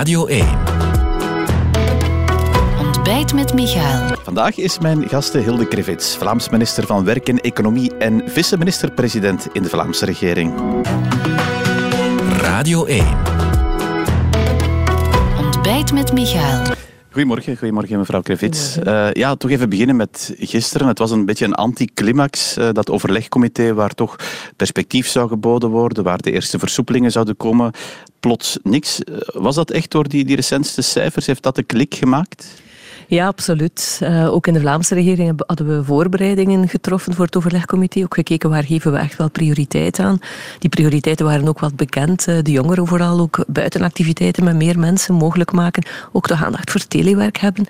Radio 0.00 0.26
1. 0.26 0.46
Ontbijt 2.78 3.34
met 3.34 3.54
Michael. 3.54 4.16
Vandaag 4.22 4.56
is 4.56 4.78
mijn 4.78 5.08
gaste 5.08 5.38
Hilde 5.38 5.68
Krevits, 5.68 6.16
Vlaams 6.16 6.48
minister 6.48 6.86
van 6.86 7.04
Werk 7.04 7.28
en 7.28 7.40
Economie 7.40 7.96
en 7.96 8.22
vice-minister-president 8.26 9.48
in 9.52 9.62
de 9.62 9.68
Vlaamse 9.68 10.04
regering. 10.04 10.52
Radio 12.36 12.84
1. 12.84 13.06
Ontbijt 15.38 15.92
met 15.92 16.12
Michael. 16.12 16.62
Goedemorgen, 17.12 17.56
goedemorgen 17.56 17.98
mevrouw 17.98 18.20
Krevits. 18.20 18.78
Uh, 18.86 19.12
ja, 19.12 19.34
toch 19.34 19.50
even 19.50 19.68
beginnen 19.68 19.96
met 19.96 20.34
gisteren. 20.38 20.86
Het 20.86 20.98
was 20.98 21.10
een 21.10 21.24
beetje 21.24 21.44
een 21.44 21.54
anticlimax, 21.54 22.58
uh, 22.58 22.68
dat 22.72 22.90
overlegcomité 22.90 23.74
waar 23.74 23.94
toch 23.94 24.16
perspectief 24.56 25.06
zou 25.06 25.28
geboden 25.28 25.70
worden, 25.70 26.04
waar 26.04 26.18
de 26.18 26.32
eerste 26.32 26.58
versoepelingen 26.58 27.10
zouden 27.10 27.36
komen. 27.36 27.72
Plots 28.20 28.58
niks. 28.62 29.00
Uh, 29.04 29.16
was 29.32 29.54
dat 29.54 29.70
echt 29.70 29.90
door 29.90 30.08
die, 30.08 30.24
die 30.24 30.36
recentste 30.36 30.82
cijfers? 30.82 31.26
Heeft 31.26 31.42
dat 31.42 31.54
de 31.54 31.62
klik 31.62 31.94
gemaakt? 31.94 32.62
Ja, 33.10 33.26
absoluut. 33.26 34.00
Uh, 34.02 34.32
ook 34.32 34.46
in 34.46 34.52
de 34.52 34.60
Vlaamse 34.60 34.94
regering 34.94 35.42
hadden 35.46 35.66
we 35.66 35.84
voorbereidingen 35.84 36.68
getroffen 36.68 37.14
voor 37.14 37.24
het 37.24 37.36
overlegcomité. 37.36 38.02
Ook 38.02 38.14
gekeken 38.14 38.50
waar 38.50 38.64
geven 38.64 38.92
we 38.92 38.98
echt 38.98 39.16
wel 39.16 39.30
prioriteit 39.30 39.98
aan. 39.98 40.18
Die 40.58 40.70
prioriteiten 40.70 41.26
waren 41.26 41.48
ook 41.48 41.58
wat 41.58 41.76
bekend. 41.76 42.26
Uh, 42.28 42.38
de 42.42 42.50
jongeren 42.50 42.86
vooral 42.86 43.20
ook 43.20 43.44
buitenactiviteiten 43.46 44.44
met 44.44 44.56
meer 44.56 44.78
mensen 44.78 45.14
mogelijk 45.14 45.52
maken. 45.52 45.86
Ook 46.12 46.28
de 46.28 46.34
aandacht 46.34 46.70
voor 46.70 46.86
telewerk 46.86 47.36
hebben. 47.38 47.66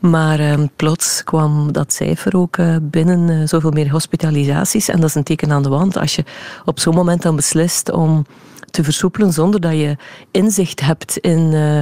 Maar 0.00 0.40
uh, 0.40 0.54
plots 0.76 1.24
kwam 1.24 1.72
dat 1.72 1.92
cijfer 1.92 2.36
ook 2.36 2.56
binnen. 2.82 3.48
zoveel 3.48 3.70
meer 3.70 3.90
hospitalisaties. 3.90 4.88
En 4.88 5.00
dat 5.00 5.08
is 5.08 5.14
een 5.14 5.22
teken 5.22 5.52
aan 5.52 5.62
de 5.62 5.68
wand. 5.68 5.96
Als 5.96 6.14
je 6.14 6.24
op 6.64 6.80
zo'n 6.80 6.94
moment 6.94 7.22
dan 7.22 7.36
beslist 7.36 7.90
om 7.90 8.26
te 8.70 8.84
versoepelen 8.84 9.32
zonder 9.32 9.60
dat 9.60 9.72
je 9.72 9.96
inzicht 10.30 10.80
hebt 10.80 11.16
in 11.16 11.52
uh, 11.52 11.78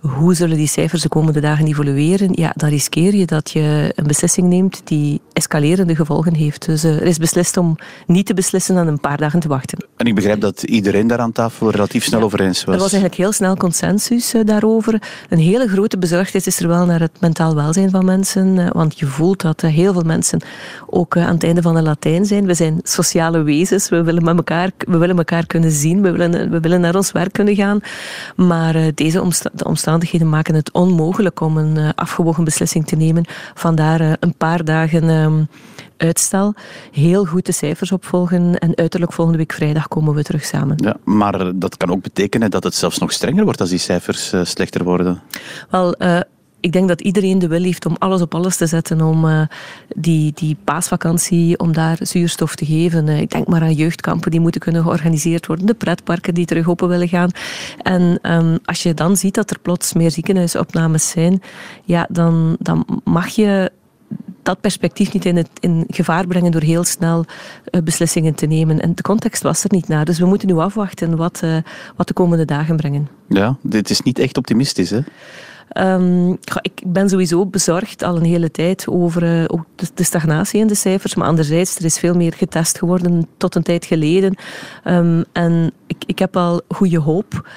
hoe 0.00 0.34
zullen 0.34 0.56
die 0.56 0.66
cijfers 0.66 1.02
de 1.02 1.08
komende 1.08 1.40
dagen 1.40 1.66
evolueren, 1.66 2.32
ja, 2.32 2.52
dan 2.56 2.68
riskeer 2.68 3.14
je 3.14 3.26
dat 3.26 3.50
je 3.50 3.92
een 3.94 4.06
beslissing 4.06 4.48
neemt 4.48 4.80
die 4.84 5.20
escalerende 5.32 5.96
gevolgen 5.96 6.34
heeft. 6.34 6.66
Dus 6.66 6.84
uh, 6.84 6.96
er 6.96 7.06
is 7.06 7.18
beslist 7.18 7.56
om 7.56 7.76
niet 8.06 8.26
te 8.26 8.34
beslissen 8.34 8.76
en 8.76 8.86
een 8.86 9.00
paar 9.00 9.16
dagen 9.16 9.40
te 9.40 9.48
wachten. 9.48 9.86
En 9.96 10.06
ik 10.06 10.14
begrijp 10.14 10.40
dat 10.40 10.62
iedereen 10.62 11.06
daar 11.06 11.18
aan 11.18 11.32
tafel 11.32 11.70
relatief 11.70 12.04
snel 12.04 12.18
ja, 12.18 12.24
over 12.24 12.40
eens 12.40 12.64
was. 12.64 12.74
Er 12.74 12.80
was 12.80 12.92
eigenlijk 12.92 13.22
heel 13.22 13.32
snel 13.32 13.56
consensus 13.56 14.34
uh, 14.34 14.44
daarover. 14.44 15.02
Een 15.28 15.38
hele 15.38 15.68
grote 15.68 15.98
bezorgdheid 15.98 16.46
is 16.46 16.60
er 16.60 16.68
wel 16.68 16.86
naar 16.86 17.00
het 17.00 17.20
mentaal 17.20 17.54
welzijn 17.54 17.90
van 17.90 18.04
mensen, 18.04 18.72
want 18.72 18.98
je 18.98 19.06
voelt 19.06 19.40
dat 19.40 19.60
heel 19.60 19.92
veel 19.92 20.02
mensen 20.02 20.40
ook 20.86 21.16
aan 21.16 21.34
het 21.34 21.44
einde 21.44 21.62
van 21.62 21.74
de 21.74 21.82
Latijn 21.82 22.24
zijn. 22.26 22.46
We 22.46 22.54
zijn 22.54 22.80
sociale 22.82 23.42
wezens, 23.42 23.88
we 23.88 24.02
willen, 24.02 24.24
met 24.24 24.36
elkaar, 24.36 24.70
we 24.78 24.96
willen 24.96 25.16
elkaar 25.16 25.46
kunnen 25.46 25.70
zien, 25.70 26.02
we 26.02 26.10
willen 26.10 26.31
we 26.32 26.60
willen 26.60 26.80
naar 26.80 26.94
ons 26.94 27.12
werk 27.12 27.32
kunnen 27.32 27.54
gaan. 27.54 27.80
Maar 28.36 28.76
uh, 28.76 28.86
deze 28.94 29.22
omsta 29.22 29.50
de 29.52 29.64
omstandigheden 29.64 30.28
maken 30.28 30.54
het 30.54 30.72
onmogelijk 30.72 31.40
om 31.40 31.56
een 31.56 31.76
uh, 31.76 31.88
afgewogen 31.94 32.44
beslissing 32.44 32.86
te 32.86 32.96
nemen. 32.96 33.24
Vandaar 33.54 34.00
uh, 34.00 34.12
een 34.20 34.34
paar 34.34 34.64
dagen 34.64 35.08
um, 35.08 35.48
uitstel. 35.96 36.54
Heel 36.92 37.24
goed 37.24 37.46
de 37.46 37.52
cijfers 37.52 37.92
opvolgen 37.92 38.58
en 38.58 38.76
uiterlijk 38.76 39.12
volgende 39.12 39.38
week 39.38 39.52
vrijdag 39.52 39.88
komen 39.88 40.14
we 40.14 40.22
terug 40.22 40.44
samen. 40.44 40.76
Ja, 40.84 40.96
maar 41.04 41.52
dat 41.54 41.76
kan 41.76 41.90
ook 41.90 42.02
betekenen 42.02 42.50
dat 42.50 42.64
het 42.64 42.74
zelfs 42.74 42.98
nog 42.98 43.12
strenger 43.12 43.44
wordt 43.44 43.60
als 43.60 43.70
die 43.70 43.78
cijfers 43.78 44.32
slechter 44.42 44.84
worden. 44.84 45.22
Wel, 45.70 45.94
ik 46.62 46.72
denk 46.72 46.88
dat 46.88 47.00
iedereen 47.00 47.38
de 47.38 47.48
wil 47.48 47.62
heeft 47.62 47.86
om 47.86 47.96
alles 47.98 48.20
op 48.20 48.34
alles 48.34 48.56
te 48.56 48.66
zetten 48.66 49.00
om 49.00 49.24
uh, 49.24 49.42
die, 49.96 50.32
die 50.34 50.56
paasvakantie, 50.64 51.58
om 51.58 51.72
daar 51.72 51.98
zuurstof 52.00 52.54
te 52.54 52.66
geven. 52.66 53.06
Uh, 53.06 53.20
ik 53.20 53.30
denk 53.30 53.46
maar 53.46 53.62
aan 53.62 53.72
jeugdkampen 53.72 54.30
die 54.30 54.40
moeten 54.40 54.60
kunnen 54.60 54.82
georganiseerd 54.82 55.46
worden, 55.46 55.66
de 55.66 55.74
pretparken 55.74 56.34
die 56.34 56.46
terug 56.46 56.68
open 56.68 56.88
willen 56.88 57.08
gaan. 57.08 57.30
En 57.82 58.32
um, 58.32 58.58
als 58.64 58.82
je 58.82 58.94
dan 58.94 59.16
ziet 59.16 59.34
dat 59.34 59.50
er 59.50 59.58
plots 59.58 59.92
meer 59.92 60.10
ziekenhuisopnames 60.10 61.10
zijn, 61.10 61.42
ja, 61.84 62.06
dan, 62.10 62.56
dan 62.58 63.00
mag 63.04 63.28
je 63.28 63.72
dat 64.42 64.60
perspectief 64.60 65.12
niet 65.12 65.24
in, 65.24 65.36
het, 65.36 65.50
in 65.60 65.84
gevaar 65.88 66.26
brengen 66.26 66.52
door 66.52 66.60
heel 66.60 66.84
snel 66.84 67.24
uh, 67.70 67.82
beslissingen 67.82 68.34
te 68.34 68.46
nemen. 68.46 68.80
En 68.80 68.94
de 68.94 69.02
context 69.02 69.42
was 69.42 69.64
er 69.64 69.70
niet 69.72 69.88
naar. 69.88 70.04
Dus 70.04 70.18
we 70.18 70.26
moeten 70.26 70.48
nu 70.48 70.56
afwachten 70.56 71.16
wat, 71.16 71.42
wat 71.96 72.08
de 72.08 72.14
komende 72.14 72.44
dagen 72.44 72.76
brengen. 72.76 73.08
Ja, 73.28 73.56
dit 73.62 73.90
is 73.90 74.00
niet 74.00 74.18
echt 74.18 74.36
optimistisch, 74.36 74.90
hè? 74.90 75.00
Um, 75.78 76.38
ik 76.60 76.82
ben 76.86 77.08
sowieso 77.08 77.46
bezorgd 77.46 78.02
al 78.02 78.16
een 78.16 78.24
hele 78.24 78.50
tijd 78.50 78.88
over 78.88 79.22
uh, 79.22 79.44
ook 79.46 79.64
de, 79.94 80.04
stagnatie 80.04 80.60
in 80.60 80.66
de 80.66 80.74
cijfers. 80.74 81.14
Maar 81.14 81.26
anderzijds, 81.26 81.76
er 81.76 81.84
is 81.84 81.98
veel 81.98 82.14
meer 82.14 82.32
getest 82.32 82.78
geworden 82.78 83.28
tot 83.36 83.54
een 83.54 83.62
tijd 83.62 83.84
geleden. 83.84 84.36
Um, 84.84 85.24
en 85.32 85.72
ik, 85.86 86.02
ik 86.06 86.18
heb 86.18 86.36
al 86.36 86.60
goede 86.68 86.98
hoop. 86.98 87.48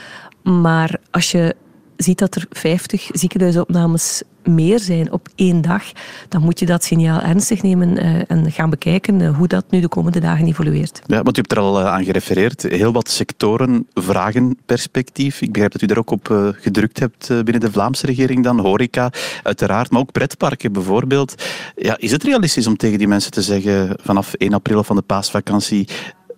Maar 0.44 1.00
als 1.12 1.31
je 1.31 1.56
ziet 1.98 2.18
dat 2.18 2.36
er 2.36 2.46
50 2.50 3.10
ziekenhuisopnames 3.12 4.24
meer 4.44 4.80
zijn 4.80 5.12
op 5.12 5.28
één 5.36 5.62
dag, 5.62 5.84
dan 6.30 6.42
moet 6.42 6.60
je 6.60 6.66
dat 6.66 6.84
signaal 6.84 7.22
ernstig 7.22 7.62
nemen 7.62 8.06
uh, 8.06 8.22
en 8.28 8.52
gaan 8.52 8.70
bekijken 8.70 9.20
uh, 9.20 9.38
hoe 9.38 9.48
dat 9.48 9.66
nu 9.70 9.80
de 9.80 9.88
komende 9.88 10.20
dagen 10.20 10.48
evolueert. 10.48 11.02
Ja, 11.06 11.24
want 11.24 11.38
u 11.38 11.40
hebt 11.40 11.52
er 11.52 11.60
al 11.60 11.80
uh, 11.80 11.88
aan 11.88 12.04
gerefereerd. 12.04 12.62
Heel 12.62 12.92
wat 12.92 13.10
sectoren 13.10 13.88
vragen 13.94 14.58
perspectief. 14.66 15.42
Ik 15.42 15.52
begrijp 15.52 15.72
dat 15.72 15.82
u 15.82 15.86
daar 15.86 15.98
ook 15.98 16.12
op 16.12 16.54
gedrukt 16.60 17.00
hebt 17.00 17.28
binnen 17.28 17.60
de 17.60 17.72
Vlaamse 17.72 18.06
regering 18.06 18.44
dan. 18.44 18.60
Horeca, 18.60 19.12
uiteraard, 19.44 19.92
maar 19.92 20.02
ook 20.02 20.12
pretparken 20.12 20.72
bijvoorbeeld. 20.72 21.44
Ja, 21.76 21.98
is 21.98 22.12
het 22.12 22.24
realistisch 22.24 22.68
om 22.68 22.78
tegen 22.78 22.98
die 22.98 23.08
mensen 23.08 23.32
te 23.32 23.42
zeggen 23.42 23.98
vanaf 24.02 24.34
1 24.34 24.54
april 24.54 24.84
van 24.84 24.96
de 24.96 25.02
paasvakantie 25.02 25.88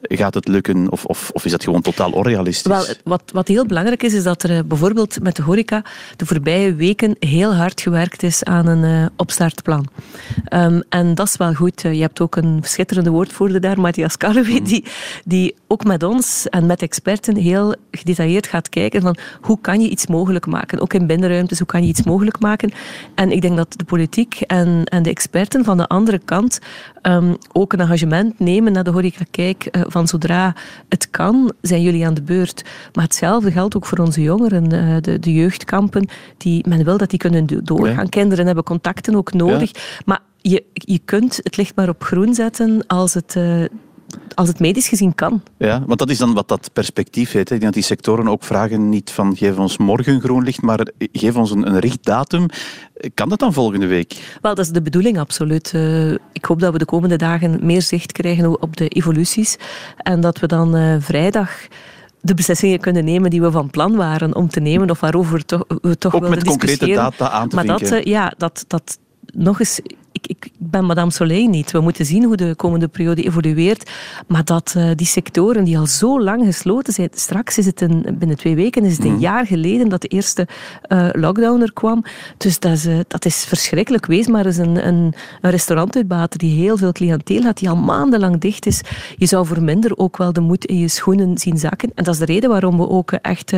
gaat 0.01 0.33
het 0.33 0.47
lukken 0.47 0.91
of, 0.91 1.05
of, 1.05 1.29
of 1.33 1.45
is 1.45 1.51
dat 1.51 1.63
gewoon 1.63 1.81
totaal 1.81 2.11
onrealistisch? 2.11 2.71
Wel, 2.71 2.85
wat, 3.03 3.23
wat 3.33 3.47
heel 3.47 3.65
belangrijk 3.65 4.03
is, 4.03 4.13
is 4.13 4.23
dat 4.23 4.43
er 4.43 4.57
eh, 4.57 4.63
bijvoorbeeld 4.65 5.21
met 5.21 5.35
de 5.35 5.41
horeca 5.41 5.83
de 6.15 6.25
voorbije 6.25 6.75
weken 6.75 7.15
heel 7.19 7.55
hard 7.55 7.81
gewerkt 7.81 8.23
is 8.23 8.43
aan 8.43 8.67
een 8.67 8.83
uh, 8.83 9.05
opstartplan. 9.15 9.87
Um, 10.53 10.83
en 10.89 11.15
dat 11.15 11.27
is 11.27 11.37
wel 11.37 11.53
goed. 11.53 11.81
Je 11.81 12.01
hebt 12.01 12.21
ook 12.21 12.35
een 12.35 12.59
schitterende 12.63 13.09
woordvoerder 13.09 13.61
daar, 13.61 13.79
Matthias 13.79 14.17
Karwe, 14.17 14.59
mm. 14.59 14.63
die, 14.63 14.85
die 15.25 15.55
ook 15.67 15.83
met 15.83 16.03
ons 16.03 16.47
en 16.49 16.65
met 16.65 16.81
experten 16.81 17.35
heel 17.35 17.75
gedetailleerd 17.91 18.47
gaat 18.47 18.69
kijken 18.69 19.01
van 19.01 19.17
hoe 19.41 19.57
kan 19.61 19.81
je 19.81 19.89
iets 19.89 20.07
mogelijk 20.07 20.45
maken. 20.45 20.79
Ook 20.79 20.93
in 20.93 21.07
binnenruimtes, 21.07 21.57
hoe 21.57 21.67
kan 21.67 21.81
je 21.81 21.87
iets 21.87 22.03
mogelijk 22.03 22.39
maken. 22.39 22.71
En 23.15 23.31
ik 23.31 23.41
denk 23.41 23.57
dat 23.57 23.73
de 23.77 23.83
politiek 23.83 24.41
en, 24.41 24.83
en 24.83 25.03
de 25.03 25.09
experten 25.09 25.63
van 25.63 25.77
de 25.77 25.87
andere 25.87 26.19
kant 26.25 26.59
um, 27.01 27.37
ook 27.51 27.73
een 27.73 27.79
engagement 27.79 28.39
nemen 28.39 28.71
naar 28.71 28.83
de 28.83 28.91
horeca 28.91 29.25
kijk 29.31 29.67
uh, 29.71 29.81
van 29.87 30.07
zodra 30.07 30.55
het 30.89 31.09
kan, 31.09 31.53
zijn 31.61 31.81
jullie 31.81 32.05
aan 32.05 32.13
de 32.13 32.21
beurt. 32.21 32.63
Maar 32.93 33.03
hetzelfde 33.03 33.51
geldt 33.51 33.75
ook 33.75 33.85
voor 33.85 33.97
onze 33.97 34.21
jongeren, 34.21 34.73
uh, 34.73 34.95
de, 35.01 35.19
de, 35.19 35.33
jeugdkampen. 35.33 36.07
Die, 36.37 36.67
men 36.67 36.83
wil 36.83 36.97
dat 36.97 37.09
die 37.09 37.19
kunnen 37.19 37.47
doorgaan. 37.63 38.03
Ja. 38.03 38.09
Kinderen 38.09 38.45
hebben 38.45 38.63
contacten 38.63 39.15
ook 39.15 39.33
nodig. 39.33 39.71
Ja. 39.73 39.81
Maar 40.05 40.19
je, 40.41 40.63
je 40.73 40.99
kunt 41.05 41.39
het 41.43 41.57
licht 41.57 41.75
maar 41.75 41.89
op 41.89 42.03
groen 42.03 42.33
zetten 42.33 42.87
als 42.87 43.13
het 43.13 43.35
uh, 43.37 43.63
als 44.33 44.47
het 44.47 44.59
medisch 44.59 44.87
gezien 44.87 45.15
kan. 45.15 45.41
Ja, 45.57 45.83
want 45.85 45.99
dat 45.99 46.09
is 46.09 46.17
dan 46.17 46.33
wat 46.33 46.47
dat 46.47 46.69
perspectief 46.73 47.31
heet. 47.31 47.41
Ik 47.41 47.49
denk 47.49 47.61
dat 47.61 47.73
die 47.73 47.83
sectoren 47.83 48.27
ook 48.27 48.43
vragen 48.43 48.89
niet 48.89 49.11
van 49.11 49.35
geef 49.37 49.57
ons 49.57 49.77
morgen 49.77 50.21
groen 50.21 50.43
licht, 50.43 50.61
maar 50.61 50.87
geef 50.97 51.35
ons 51.35 51.51
een, 51.51 51.67
een 51.67 51.79
richtdatum. 51.79 52.45
Kan 53.13 53.29
dat 53.29 53.39
dan 53.39 53.53
volgende 53.53 53.87
week? 53.87 54.37
Wel, 54.41 54.55
dat 54.55 54.65
is 54.65 54.71
de 54.71 54.81
bedoeling, 54.81 55.19
absoluut. 55.19 55.73
Uh, 55.75 56.11
ik 56.11 56.45
hoop 56.45 56.59
dat 56.59 56.71
we 56.71 56.77
de 56.77 56.85
komende 56.85 57.15
dagen 57.15 57.65
meer 57.65 57.81
zicht 57.81 58.11
krijgen 58.11 58.61
op 58.61 58.77
de 58.77 58.87
evoluties 58.87 59.57
en 59.97 60.21
dat 60.21 60.39
we 60.39 60.47
dan 60.47 60.75
uh, 60.75 60.95
vrijdag 60.99 61.51
de 62.21 62.33
beslissingen 62.33 62.79
kunnen 62.79 63.05
nemen 63.05 63.29
die 63.29 63.41
we 63.41 63.51
van 63.51 63.69
plan 63.69 63.95
waren 63.95 64.35
om 64.35 64.49
te 64.49 64.59
nemen 64.59 64.89
of 64.89 64.99
waarover 64.99 65.37
we 65.37 65.45
toch, 65.45 65.63
we 65.67 65.97
toch 65.97 66.13
Ook 66.13 66.21
wilden 66.21 66.39
met 66.39 66.47
concrete 66.47 66.87
data 66.87 67.29
aan 67.29 67.49
te 67.49 67.55
maar 67.55 67.65
vinken. 67.65 67.89
dat, 67.89 67.99
uh, 67.99 68.05
ja, 68.05 68.33
dat, 68.37 68.65
dat 68.67 68.97
nog 69.33 69.59
eens 69.59 69.79
ik, 70.21 70.27
ik, 70.27 70.51
ben 70.57 70.85
Madame 70.85 71.11
Soleil 71.11 71.47
niet. 71.47 71.71
We 71.71 71.79
moeten 71.79 72.05
zien 72.05 72.23
hoe 72.23 72.35
de 72.35 72.55
komende 72.55 72.87
periode 72.87 73.23
evolueert. 73.23 73.91
Maar 74.27 74.45
dat 74.45 74.73
uh, 74.77 74.89
die 74.95 75.07
sectoren 75.07 75.63
die 75.63 75.77
al 75.77 75.85
zo 75.85 76.21
lang 76.21 76.45
gesloten 76.45 76.93
zijn... 76.93 77.09
Straks 77.13 77.57
is 77.57 77.65
het 77.65 77.81
een, 77.81 78.05
binnen 78.19 78.37
twee 78.37 78.55
weken 78.55 78.83
is 78.83 78.95
het 78.95 79.05
een 79.05 79.13
mm. 79.13 79.19
jaar 79.19 79.45
geleden 79.45 79.89
dat 79.89 80.01
de 80.01 80.07
eerste 80.07 80.47
uh, 80.87 81.09
lockdown 81.11 81.61
er 81.61 81.73
kwam. 81.73 82.03
Dus 82.37 82.59
dat 82.59 82.71
is, 82.71 82.85
uh, 82.85 82.99
dat 83.07 83.25
is 83.25 83.43
verschrikkelijk. 83.43 84.05
Wees 84.05 84.27
maar 84.27 84.45
eens 84.45 84.57
een, 84.57 84.87
een, 84.87 85.13
een 85.41 85.51
restaurantuitbater 85.51 86.39
die 86.39 86.61
heel 86.61 86.77
veel 86.77 86.91
cliënteel 86.91 87.43
had, 87.43 87.57
die 87.57 87.69
al 87.69 87.75
maandenlang 87.75 88.39
dicht 88.39 88.65
is. 88.65 88.81
Je 89.15 89.25
zou 89.25 89.45
voor 89.45 89.61
minder 89.61 89.97
ook 89.97 90.17
wel 90.17 90.33
de 90.33 90.41
moed 90.41 90.65
in 90.65 90.77
je 90.77 90.87
schoenen 90.87 91.37
zien 91.37 91.57
zakken. 91.57 91.91
En 91.95 92.03
dat 92.03 92.13
is 92.13 92.19
de 92.19 92.25
reden 92.25 92.49
waarom 92.49 92.77
we 92.77 92.89
ook 92.89 93.11
echt 93.11 93.53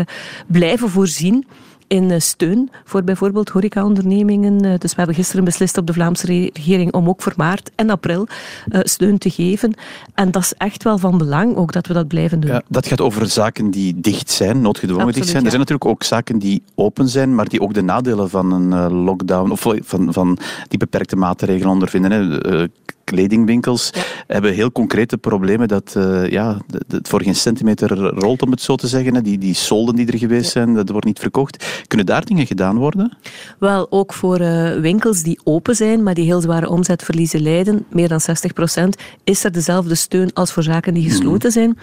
blijven 0.47 0.89
voorzien 0.89 1.45
in 1.89 2.11
eh, 2.11 2.19
steun 2.19 2.69
voor 2.85 3.03
bijvoorbeeld 3.03 3.49
horecaondernemingen. 3.49 4.65
Eh, 4.65 4.77
dus 4.77 4.91
we 4.91 4.97
hebben 4.97 5.15
gisteren 5.15 5.43
beslist 5.43 5.77
op 5.77 5.87
de 5.87 5.93
Vlaamse 5.93 6.25
regering 6.25 6.93
om 6.93 7.07
ook 7.07 7.21
voor 7.21 7.33
maart 7.37 7.71
en 7.75 7.89
april 7.89 8.27
uh, 8.71 8.79
steun 8.83 9.17
te 9.17 9.29
geven. 9.29 9.73
En 10.13 10.31
dat 10.31 10.41
is 10.41 10.53
echt 10.53 10.83
wel 10.83 10.97
van 10.97 11.17
belang, 11.17 11.55
ook 11.55 11.71
dat 11.71 11.87
we 11.87 11.93
dat 11.93 12.07
blijven 12.07 12.39
doen. 12.39 12.51
Ja, 12.51 12.61
dat 12.67 12.87
gaat 12.87 13.01
over 13.01 13.27
zaken 13.27 13.71
die 13.71 13.99
dicht 13.99 14.29
zijn, 14.29 14.61
noodgedwongen 14.61 15.05
Absoluut, 15.05 15.15
dicht 15.15 15.29
zijn. 15.29 15.43
Er 15.43 15.49
zijn 15.49 15.61
natuurlijk 15.61 15.89
ook 15.89 16.03
zaken 16.03 16.39
die 16.39 16.63
open 16.75 17.07
zijn, 17.07 17.35
maar 17.35 17.47
die 17.47 17.61
ook 17.61 17.73
de 17.73 17.81
nadelen 17.81 18.29
van 18.29 18.51
een 18.51 18.93
lockdown 18.93 19.51
of 19.51 19.65
van, 19.83 20.13
van 20.13 20.37
die 20.67 20.79
beperkte 20.79 21.15
maatregelen 21.15 21.73
ondervinden. 21.73 22.11
Hè 22.11 22.67
kledingwinkels 23.09 23.91
hebben 24.27 24.53
heel 24.53 24.71
concrete 24.71 25.17
problemen 25.17 25.67
dat 25.67 25.93
uh, 25.97 26.29
ja, 26.29 26.57
het 26.87 27.07
voor 27.07 27.21
geen 27.23 27.35
centimeter 27.35 27.97
rolt, 27.97 28.41
om 28.41 28.51
het 28.51 28.61
zo 28.61 28.75
te 28.75 28.87
zeggen. 28.87 29.23
Die, 29.23 29.37
die 29.37 29.53
solden 29.53 29.95
die 29.95 30.07
er 30.11 30.17
geweest 30.17 30.51
zijn, 30.51 30.73
dat 30.73 30.89
wordt 30.89 31.05
niet 31.05 31.19
verkocht. 31.19 31.83
Kunnen 31.87 32.05
daar 32.05 32.25
dingen 32.25 32.45
gedaan 32.45 32.77
worden? 32.77 33.17
Wel, 33.59 33.87
ook 33.89 34.13
voor 34.13 34.41
uh, 34.41 34.79
winkels 34.79 35.23
die 35.23 35.39
open 35.43 35.75
zijn, 35.75 36.03
maar 36.03 36.13
die 36.13 36.25
heel 36.25 36.41
zware 36.41 36.69
omzetverliezen 36.69 37.41
leiden, 37.41 37.85
meer 37.91 38.07
dan 38.07 38.21
60 38.21 38.53
procent, 38.53 38.97
is 39.23 39.43
er 39.43 39.51
dezelfde 39.51 39.95
steun 39.95 40.33
als 40.33 40.51
voor 40.51 40.63
zaken 40.63 40.93
die 40.93 41.09
gesloten 41.09 41.51
zijn. 41.51 41.77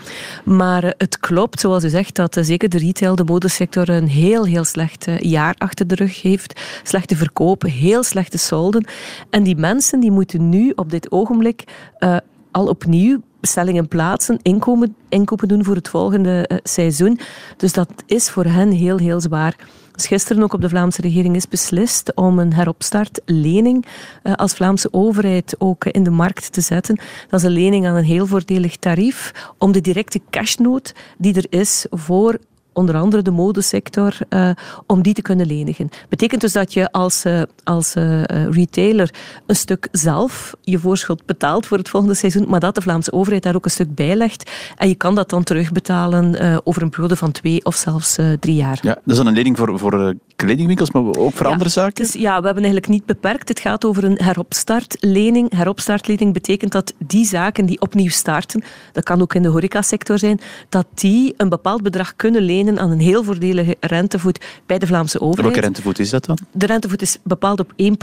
Maar 0.45 0.85
uh, 0.85 0.91
het 0.97 1.19
klopt, 1.19 1.61
zoals 1.61 1.85
u 1.85 1.89
zegt, 1.89 2.15
dat 2.15 2.39
zeker 2.41 2.69
de 2.69 2.79
retail, 2.79 3.17
de 3.17 3.25
modesector, 3.25 3.89
een 3.89 4.09
heel, 4.09 4.45
heel 4.45 4.65
slecht 4.65 5.07
jaar 5.19 5.55
achter 5.59 5.87
de 5.87 5.95
rug 5.95 6.23
heeft. 6.23 6.61
Slechte 6.83 7.17
verkopen, 7.17 7.71
heel 7.71 8.03
slechte 8.03 8.39
solden. 8.39 8.87
En 9.31 9.43
die 9.43 9.57
mensen 9.57 10.01
die 10.01 10.11
moeten 10.11 10.49
nu 10.49 10.73
op 10.75 10.91
dit 10.91 11.11
ogenblik 11.17 11.65
uh, 12.01 12.17
al 12.51 12.67
opnieuw 12.67 13.21
bestellingen 13.41 13.89
plaatsen, 13.89 14.39
inkomen, 14.43 14.97
inkopen 15.09 15.49
doen 15.49 15.65
voor 15.65 15.75
het 15.75 15.89
volgende 15.89 16.49
uh, 16.53 16.59
seizoen. 16.63 17.19
Dus 17.57 17.73
dat 17.73 17.89
is 18.07 18.31
voor 18.31 18.45
hen 18.45 18.71
heel, 18.71 18.99
heel 18.99 19.21
zwaar. 19.21 19.57
Dus 19.93 20.07
gisteren 20.07 20.43
ook 20.43 20.53
op 20.53 20.61
de 20.61 20.69
Vlaamse 20.69 21.01
regering 21.01 21.37
is 21.37 21.49
beslist 21.49 22.15
om 22.15 22.39
een 22.39 22.53
heropstartlening 22.53 23.87
uh, 24.23 24.35
als 24.35 24.55
Vlaamse 24.55 24.89
overheid 24.91 25.55
ook 25.59 25.85
in 25.85 26.03
de 26.03 26.11
markt 26.11 26.53
te 26.53 26.61
zetten. 26.61 27.01
Dat 27.29 27.41
is 27.41 27.47
een 27.47 27.53
lening 27.53 27.87
aan 27.87 27.95
een 27.95 28.05
heel 28.05 28.27
voordelig 28.27 28.77
tarief 28.77 29.33
om 29.59 29.73
de 29.73 29.81
directe 29.81 30.21
cashnood 30.31 30.95
die 31.19 31.35
er 31.35 31.47
is 31.61 31.87
voor 31.91 32.39
onder 32.77 32.97
andere 32.97 33.23
de 33.23 33.31
modesector, 33.31 34.19
uh, 34.31 34.51
om 34.87 35.03
die 35.03 35.15
te 35.15 35.23
kunnen 35.23 35.47
lenigen. 35.47 35.89
Betekent 36.09 36.41
dus 36.41 36.53
dat 36.53 36.73
je 36.73 36.93
als, 36.93 37.25
uh, 37.25 37.43
als 37.65 37.97
uh, 37.97 38.23
retailer 38.51 39.15
een 39.47 39.57
stuk 39.57 39.89
zelf 39.93 40.55
je 40.63 40.79
voorschot 40.79 41.27
betaalt 41.27 41.67
voor 41.67 41.79
het 41.79 41.89
volgende 41.89 42.15
seizoen, 42.15 42.49
maar 42.49 42.61
dat 42.61 42.75
de 42.75 42.81
Vlaamse 42.83 43.13
overheid 43.13 43.43
daar 43.43 43.55
ook 43.55 43.65
een 43.65 43.71
stuk 43.71 43.95
bij 43.95 44.17
legt. 44.17 44.51
En 44.77 44.89
je 44.89 44.95
kan 44.95 45.15
dat 45.15 45.31
dan 45.31 45.43
terugbetalen 45.43 46.61
over 46.65 46.83
een 46.83 46.91
periode 46.91 47.17
van 47.17 47.33
twee 47.33 47.65
of 47.65 47.75
zelfs 47.75 48.19
drie 48.41 48.55
jaar. 48.55 48.79
Ja, 48.83 48.95
dat 48.95 49.03
is 49.05 49.17
dan 49.17 49.27
een 49.27 49.35
lening 49.35 49.57
voor, 49.57 49.79
voor 49.79 50.15
kledingwinkels, 50.37 50.91
maar 50.91 51.03
ook 51.03 51.33
voor 51.33 51.47
andere 51.47 51.71
zaken? 51.71 52.05
Dus, 52.05 52.13
ja, 52.13 52.39
we 52.39 52.45
hebben 52.45 52.65
eigenlijk 52.65 52.89
niet 52.89 53.07
beperkt. 53.07 53.49
Het 53.49 53.61
gaat 53.61 53.85
over 53.85 54.05
een 54.05 54.19
heropstartlening. 54.23 55.53
Heropstartlening 55.57 56.33
betekent 56.33 56.73
dat 56.73 56.95
die 57.07 57.27
zaken 57.27 57.67
die 57.67 57.81
opnieuw 57.81 58.11
starten, 58.11 58.63
dat 58.93 59.05
kan 59.05 59.21
ook 59.21 59.35
in 59.35 59.43
de 59.43 59.49
horecasector 59.49 60.19
zijn, 60.19 60.41
dat 60.69 60.87
die 60.95 61.35
een 61.37 61.49
bepaald 61.49 61.83
bedrag 61.83 62.17
kunnen 62.17 62.43
lenen 62.43 62.66
aan 62.75 62.91
een 62.91 63.01
heel 63.01 63.25
voordelige 63.25 63.77
rentevoet 63.81 64.45
bij 64.67 64.79
de 64.79 64.87
Vlaamse 64.87 65.21
overheid. 65.21 65.45
Welke 65.45 65.61
rentevoet 65.61 65.99
is 65.99 66.11
dat 66.11 66.25
dan? 66.25 66.39
De 66.53 66.67
rentevoet 66.67 67.03
is 67.03 67.19
bepaald 67.23 67.61
op 67.61 67.73
1 67.77 67.97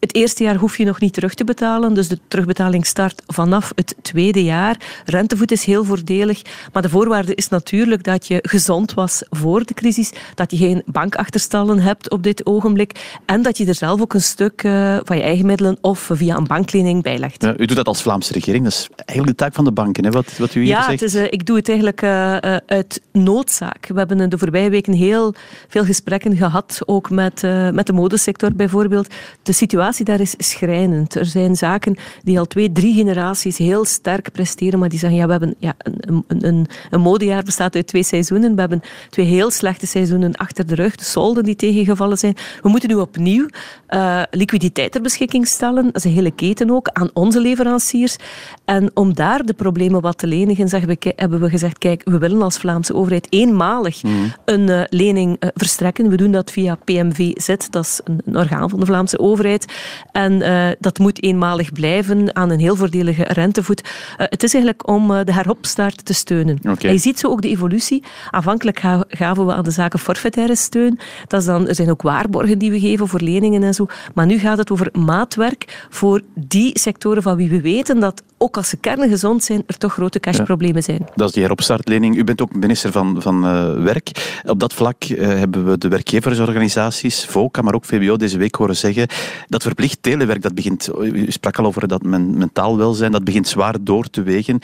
Het 0.00 0.14
eerste 0.14 0.42
jaar 0.42 0.56
hoef 0.56 0.76
je 0.76 0.84
nog 0.84 1.00
niet 1.00 1.12
terug 1.12 1.34
te 1.34 1.44
betalen, 1.44 1.94
dus 1.94 2.08
de 2.08 2.18
terugbetaling 2.28 2.86
start 2.86 3.22
vanaf 3.26 3.72
het 3.74 3.94
tweede 4.02 4.44
jaar. 4.44 4.76
Rentevoet 5.04 5.50
is 5.50 5.64
heel 5.64 5.84
voordelig, 5.84 6.42
maar 6.72 6.82
de 6.82 6.88
voorwaarde 6.88 7.34
is 7.34 7.48
natuurlijk 7.48 8.04
dat 8.04 8.26
je 8.26 8.38
gezond 8.42 8.94
was 8.94 9.22
voor 9.30 9.64
de 9.64 9.74
crisis, 9.74 10.12
dat 10.34 10.50
je 10.50 10.56
geen 10.56 10.82
bankachterstallen 10.86 11.78
hebt 11.78 12.10
op 12.10 12.22
dit 12.22 12.46
ogenblik 12.46 13.18
en 13.24 13.42
dat 13.42 13.58
je 13.58 13.66
er 13.66 13.74
zelf 13.74 14.00
ook 14.00 14.14
een 14.14 14.22
stuk 14.22 14.62
uh, 14.62 14.98
van 15.04 15.16
je 15.16 15.22
eigen 15.22 15.46
middelen 15.46 15.78
of 15.80 16.10
via 16.12 16.36
een 16.36 16.46
banklening 16.46 17.02
bijlegt. 17.02 17.42
Ja, 17.42 17.54
u 17.56 17.66
doet 17.66 17.76
dat 17.76 17.86
als 17.86 18.02
Vlaamse 18.02 18.32
regering, 18.32 18.64
dat 18.64 18.72
is 18.72 18.88
eigenlijk 18.94 19.38
de 19.38 19.44
taak 19.44 19.54
van 19.54 19.64
de 19.64 19.72
banken, 19.72 20.04
hè, 20.04 20.10
wat, 20.10 20.36
wat 20.38 20.54
u 20.54 20.60
hier 20.60 20.68
ja, 20.68 20.82
zegt. 20.82 21.12
Ja, 21.12 21.20
uh, 21.20 21.26
ik 21.30 21.46
doe 21.46 21.56
het 21.56 21.68
eigenlijk 21.68 22.02
uh, 22.02 22.36
uit 22.66 23.00
nood 23.12 23.58
we 23.58 23.98
hebben 23.98 24.20
in 24.20 24.28
de 24.28 24.38
voorbije 24.38 24.70
weken 24.70 24.92
heel 24.92 25.34
veel 25.68 25.84
gesprekken 25.84 26.36
gehad, 26.36 26.80
ook 26.84 27.10
met, 27.10 27.42
uh, 27.42 27.70
met 27.70 27.86
de 27.86 27.92
modesector 27.92 28.52
bijvoorbeeld. 28.52 29.14
De 29.42 29.52
situatie 29.52 29.87
daar 29.96 30.20
is 30.20 30.34
schrijnend. 30.38 31.14
Er 31.14 31.26
zijn 31.26 31.56
zaken 31.56 31.96
die 32.22 32.38
al 32.38 32.46
twee, 32.46 32.72
drie 32.72 32.94
generaties 32.94 33.58
heel 33.58 33.84
sterk 33.84 34.32
presteren, 34.32 34.78
maar 34.78 34.88
die 34.88 34.98
zeggen, 34.98 35.18
ja, 35.18 35.24
we 35.24 35.30
hebben 35.30 35.54
ja, 35.58 35.74
een, 35.78 36.24
een, 36.26 36.46
een, 36.46 36.66
een 36.90 37.00
modejaar 37.00 37.42
bestaat 37.42 37.74
uit 37.74 37.86
twee 37.86 38.02
seizoenen. 38.02 38.54
We 38.54 38.60
hebben 38.60 38.82
twee 39.10 39.26
heel 39.26 39.50
slechte 39.50 39.86
seizoenen 39.86 40.34
achter 40.34 40.66
de 40.66 40.74
rug. 40.74 40.96
De 40.96 41.04
solden 41.04 41.44
die 41.44 41.56
tegengevallen 41.56 42.18
zijn. 42.18 42.36
We 42.62 42.68
moeten 42.68 42.88
nu 42.88 42.94
opnieuw 42.94 43.46
uh, 43.90 44.22
liquiditeit 44.30 44.92
ter 44.92 45.00
beschikking 45.00 45.46
stellen. 45.46 45.84
Dat 45.84 45.96
is 45.96 46.04
een 46.04 46.10
hele 46.10 46.30
keten 46.30 46.70
ook, 46.70 46.88
aan 46.92 47.10
onze 47.12 47.40
leveranciers. 47.40 48.16
En 48.64 48.90
om 48.94 49.14
daar 49.14 49.44
de 49.44 49.54
problemen 49.54 50.00
wat 50.00 50.18
te 50.18 50.26
lenigen, 50.26 50.86
we, 50.86 51.12
hebben 51.16 51.40
we 51.40 51.48
gezegd, 51.48 51.78
kijk, 51.78 52.02
we 52.04 52.18
willen 52.18 52.42
als 52.42 52.58
Vlaamse 52.58 52.94
overheid 52.94 53.26
eenmalig 53.30 54.02
mm. 54.02 54.32
een 54.44 54.70
uh, 54.70 54.82
lening 54.88 55.36
uh, 55.40 55.50
verstrekken. 55.54 56.08
We 56.08 56.16
doen 56.16 56.32
dat 56.32 56.50
via 56.50 56.74
PMVZ, 56.84 57.56
dat 57.70 57.84
is 57.84 58.00
een, 58.04 58.20
een 58.24 58.36
orgaan 58.36 58.70
van 58.70 58.80
de 58.80 58.86
Vlaamse 58.86 59.18
overheid. 59.18 59.72
En 60.12 60.76
dat 60.80 60.98
moet 60.98 61.22
eenmalig 61.22 61.72
blijven 61.72 62.36
aan 62.36 62.50
een 62.50 62.58
heel 62.58 62.76
voordelige 62.76 63.22
rentevoet. 63.22 63.90
het 64.16 64.42
is 64.42 64.54
eigenlijk 64.54 64.88
om 64.88 65.08
de 65.08 65.32
heropstart 65.32 66.04
te 66.04 66.14
steunen. 66.14 66.58
Okay. 66.68 66.92
je 66.92 66.98
ziet 66.98 67.18
zo 67.18 67.28
ook 67.28 67.42
de 67.42 67.48
evolutie. 67.48 68.02
Aanvankelijk 68.30 68.78
gaven 69.08 69.46
we 69.46 69.52
aan 69.52 69.64
de 69.64 69.70
zaken 69.70 69.98
forfaitaire 69.98 70.56
steun. 70.56 70.98
Dat 71.26 71.40
is 71.40 71.46
dan, 71.46 71.68
er 71.68 71.74
zijn 71.74 71.90
ook 71.90 72.02
waarborgen 72.02 72.58
die 72.58 72.70
we 72.70 72.80
geven 72.80 73.08
voor 73.08 73.20
leningen 73.20 73.62
en 73.62 73.74
zo. 73.78 73.86
Maar 74.14 74.26
nu 74.26 74.38
gaat 74.38 74.58
het 74.58 74.70
over 74.70 74.88
maatwerk 74.92 75.86
voor 75.90 76.22
die 76.34 76.78
sectoren 76.78 77.22
van 77.22 77.36
wie 77.36 77.48
we 77.48 77.60
weten 77.60 78.00
dat 78.00 78.22
ook 78.38 78.56
als 78.56 78.68
ze 78.68 78.76
kerngezond 78.76 79.44
zijn, 79.44 79.62
er 79.66 79.78
toch 79.78 79.92
grote 79.92 80.20
cashproblemen 80.20 80.82
zijn. 80.82 81.06
Dat 81.14 81.28
is 81.28 81.34
die 81.34 81.42
heropstartlening. 81.42 82.16
U 82.16 82.24
bent 82.24 82.40
ook 82.40 82.54
minister 82.54 82.92
van, 82.92 83.22
van 83.22 83.44
uh, 83.44 83.82
Werk. 83.82 84.40
Op 84.46 84.60
dat 84.60 84.72
vlak 84.72 85.04
uh, 85.04 85.26
hebben 85.26 85.70
we 85.70 85.78
de 85.78 85.88
werkgeversorganisaties, 85.88 87.24
VOCA, 87.24 87.62
maar 87.62 87.74
ook 87.74 87.84
VBO 87.84 88.16
deze 88.16 88.38
week 88.38 88.54
horen 88.54 88.76
zeggen 88.76 89.06
dat 89.46 89.62
verplicht 89.62 90.02
telewerk, 90.02 90.42
dat 90.42 90.54
begint, 90.54 90.90
u 91.00 91.30
sprak 91.30 91.58
al 91.58 91.64
over 91.64 91.88
dat 91.88 92.02
men, 92.02 92.38
mentaal 92.38 92.76
welzijn, 92.76 93.12
dat 93.12 93.24
begint 93.24 93.48
zwaar 93.48 93.74
door 93.80 94.10
te 94.10 94.22
wegen. 94.22 94.58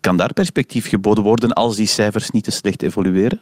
Kan 0.00 0.16
daar 0.16 0.32
perspectief 0.32 0.88
geboden 0.88 1.24
worden 1.24 1.52
als 1.52 1.76
die 1.76 1.86
cijfers 1.86 2.30
niet 2.30 2.44
te 2.44 2.50
slecht 2.50 2.82
evolueren? 2.82 3.38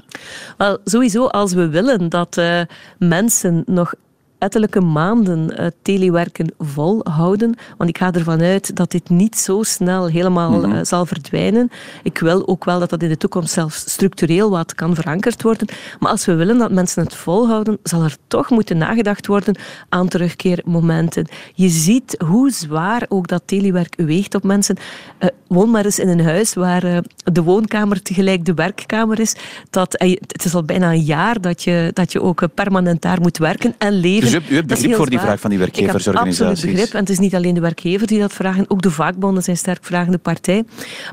Wel, 0.56 0.78
sowieso 0.84 1.26
als 1.26 1.52
we 1.52 1.69
willen 1.69 2.08
dat 2.08 2.36
uh, 2.36 2.60
mensen 2.98 3.62
nog 3.66 3.94
ettelijke 4.43 4.81
maanden 4.81 5.61
uh, 5.61 5.67
telewerken 5.83 6.53
volhouden. 6.59 7.55
Want 7.77 7.91
ik 7.91 7.99
ga 7.99 8.12
ervan 8.12 8.41
uit 8.41 8.77
dat 8.77 8.91
dit 8.91 9.09
niet 9.09 9.37
zo 9.37 9.62
snel 9.62 10.06
helemaal 10.06 10.50
mm 10.50 10.62
-hmm. 10.62 10.73
uh, 10.73 10.79
zal 10.83 11.06
verdwijnen. 11.06 11.71
Ik 12.03 12.19
wil 12.19 12.49
ook 12.49 12.65
wel 12.65 12.79
dat 12.79 12.91
dat 12.91 13.03
in 13.03 13.09
de 13.09 13.17
toekomst 13.17 13.53
zelfs 13.53 13.79
structureel 13.79 14.50
wat 14.50 14.75
kan 14.75 14.94
verankerd 14.94 15.43
worden. 15.43 15.69
Maar 15.99 16.11
als 16.11 16.25
we 16.25 16.35
willen 16.35 16.59
dat 16.59 16.73
mensen 16.73 17.03
het 17.03 17.15
volhouden, 17.15 17.79
zal 17.83 18.03
er 18.03 18.17
toch 18.27 18.50
moeten 18.50 18.79
nagedacht 18.79 19.27
worden 19.27 19.56
aan 19.89 20.09
terugkeermomenten. 20.09 21.27
Je 21.55 21.69
ziet 21.69 22.15
hoe 22.27 22.50
zwaar 22.50 23.03
ook 23.09 23.29
dat 23.29 23.43
telewerk 23.44 23.94
weegt 23.97 24.35
op 24.35 24.43
mensen. 24.43 24.77
Uh, 25.21 25.29
woon 25.47 25.71
maar 25.71 25.85
eens 25.85 25.99
in 25.99 26.09
een 26.09 26.25
huis 26.25 26.55
waar 26.55 27.03
de 27.33 27.43
woonkamer 27.43 28.03
tegelijk 28.03 28.44
de 28.44 28.55
werkkamer 28.55 29.21
is. 29.21 29.37
Dat, 29.71 29.93
het 30.27 30.44
is 30.44 30.55
al 30.55 30.62
bijna 30.62 30.93
een 30.93 31.03
jaar 31.03 31.41
dat 31.41 31.62
je, 31.62 31.91
dat 31.93 32.12
je 32.12 32.23
ook 32.23 32.55
permanent 32.55 33.03
daar 33.03 33.20
moet 33.20 33.39
werken 33.39 33.75
en 33.79 33.93
leven. 33.93 34.31
Dus 34.41 34.51
u 34.51 34.55
hebt 34.55 34.67
begrip 34.67 34.94
voor 34.94 35.10
die 35.10 35.19
vraag 35.19 35.41
van 35.41 35.51
die 35.51 35.58
werkgeversorganisaties? 35.58 36.41
Ik 36.41 36.46
heb 36.46 36.51
absoluut 36.51 36.74
begrip. 36.74 36.94
En 36.94 37.01
het 37.01 37.10
is 37.10 37.19
niet 37.19 37.34
alleen 37.34 37.55
de 37.55 37.60
werkgever 37.60 38.06
die 38.06 38.20
dat 38.20 38.32
vragen, 38.32 38.65
ook 38.69 38.82
de 38.82 38.91
vakbonden 38.91 39.43
zijn 39.43 39.56
sterk 39.56 39.84
vragende 39.84 40.19
partij. 40.19 40.65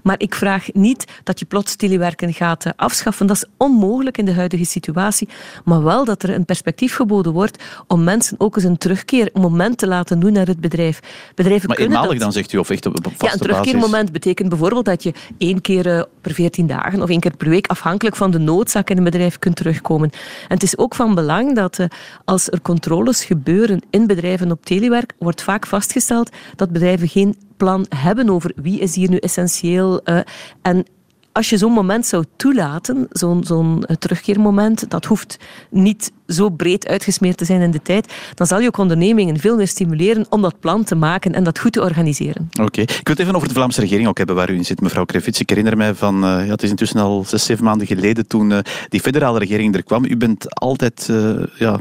Maar 0.03 0.15
ik 0.17 0.35
vraag 0.35 0.67
niet 0.73 1.05
dat 1.23 1.39
je 1.39 1.45
plots 1.45 1.75
telewerken 1.75 2.33
gaat 2.33 2.65
eh, 2.65 2.71
afschaffen. 2.75 3.27
Dat 3.27 3.35
is 3.35 3.45
onmogelijk 3.57 4.17
in 4.17 4.25
de 4.25 4.33
huidige 4.33 4.65
situatie. 4.65 5.29
Maar 5.63 5.83
wel 5.83 6.05
dat 6.05 6.23
er 6.23 6.29
een 6.29 6.45
perspectief 6.45 6.95
geboden 6.95 7.33
wordt 7.33 7.63
om 7.87 8.03
mensen 8.03 8.35
ook 8.39 8.55
eens 8.55 8.65
een 8.65 8.77
terugkeermoment 8.77 9.77
te 9.77 9.87
laten 9.87 10.19
doen 10.19 10.33
naar 10.33 10.47
het 10.47 10.59
bedrijf. 10.59 10.99
Bedrijven 11.35 11.67
maar 11.67 11.75
kunnen 11.75 11.95
eenmalig 11.95 12.17
dat... 12.17 12.21
dan 12.21 12.31
zegt 12.31 12.53
u, 12.53 12.57
of 12.57 12.69
echt 12.69 12.85
op, 12.85 12.99
vaste 13.03 13.25
Ja, 13.25 13.33
een 13.33 13.39
terugkeermoment 13.39 14.11
betekent 14.11 14.49
bijvoorbeeld 14.49 14.85
dat 14.85 15.03
je 15.03 15.13
één 15.37 15.61
keer 15.61 15.87
uh, 15.87 16.01
per 16.21 16.33
veertien 16.33 16.67
dagen 16.67 17.01
of 17.01 17.09
één 17.09 17.19
keer 17.19 17.37
per 17.37 17.49
week, 17.49 17.67
afhankelijk 17.67 18.15
van 18.15 18.31
de 18.31 18.39
noodzaak 18.39 18.89
in 18.89 18.97
een 18.97 19.03
bedrijf, 19.03 19.39
kunt 19.39 19.55
terugkomen. 19.55 20.09
En 20.47 20.53
het 20.53 20.63
is 20.63 20.77
ook 20.77 20.95
van 20.95 21.15
belang 21.15 21.55
dat 21.55 21.79
uh, 21.79 21.85
als 22.25 22.51
er 22.51 22.61
controle 22.61 23.08
gebeuren 23.17 23.81
in 23.89 24.07
bedrijven 24.07 24.51
op 24.51 24.65
telewerk, 24.65 25.13
wordt 25.19 25.41
vaak 25.41 25.65
vastgesteld 25.65 26.29
dat 26.55 26.71
bedrijven 26.71 27.07
geen 27.07 27.35
plan 27.57 27.85
hebben 27.95 28.29
over 28.29 28.51
wie 28.55 28.79
is 28.79 28.95
hier 28.95 29.09
nu 29.09 29.17
essentieel. 29.17 30.01
Uh, 30.03 30.19
en 30.61 30.85
als 31.31 31.49
je 31.49 31.57
zo'n 31.57 31.71
moment 31.71 32.05
zou 32.05 32.23
toelaten, 32.35 33.07
zo'n 33.09 33.43
zo'n 33.43 33.85
terugkeermoment, 33.99 34.89
dat 34.89 35.05
hoeft 35.05 35.37
niet 35.69 36.11
zo 36.29 36.49
breed 36.49 36.87
uitgesmeerd 36.87 37.37
te 37.37 37.45
zijn 37.45 37.61
in 37.61 37.71
de 37.71 37.81
tijd, 37.81 38.13
dan 38.35 38.47
zal 38.47 38.59
je 38.59 38.67
ook 38.67 38.77
ondernemingen 38.77 39.39
veel 39.39 39.55
meer 39.55 39.67
stimuleren 39.67 40.25
om 40.29 40.41
dat 40.41 40.59
plan 40.59 40.83
te 40.83 40.95
maken 40.95 41.33
en 41.33 41.43
dat 41.43 41.59
goed 41.59 41.73
te 41.73 41.81
organiseren. 41.81 42.49
Oké. 42.51 42.61
Okay. 42.61 42.83
Ik 42.83 43.07
wil 43.07 43.15
het 43.15 43.19
even 43.19 43.35
over 43.35 43.47
de 43.47 43.53
Vlaamse 43.53 43.81
regering 43.81 44.07
ook 44.07 44.17
hebben 44.17 44.35
waar 44.35 44.49
u 44.49 44.55
in 44.55 44.65
zit, 44.65 44.81
mevrouw 44.81 45.05
Krevits. 45.05 45.39
Ik 45.39 45.49
herinner 45.49 45.77
mij 45.77 45.93
van, 45.95 46.15
uh, 46.15 46.21
ja, 46.21 46.51
het 46.51 46.63
is 46.63 46.69
intussen 46.69 46.99
al 46.99 47.23
zes, 47.27 47.45
zeven 47.45 47.63
maanden 47.63 47.87
geleden 47.87 48.27
toen 48.27 48.49
uh, 48.49 48.57
die 48.89 48.99
federale 48.99 49.39
regering 49.39 49.75
er 49.75 49.83
kwam. 49.83 50.05
U 50.05 50.17
bent 50.17 50.55
altijd 50.55 51.07
uh, 51.11 51.43
ja, 51.57 51.79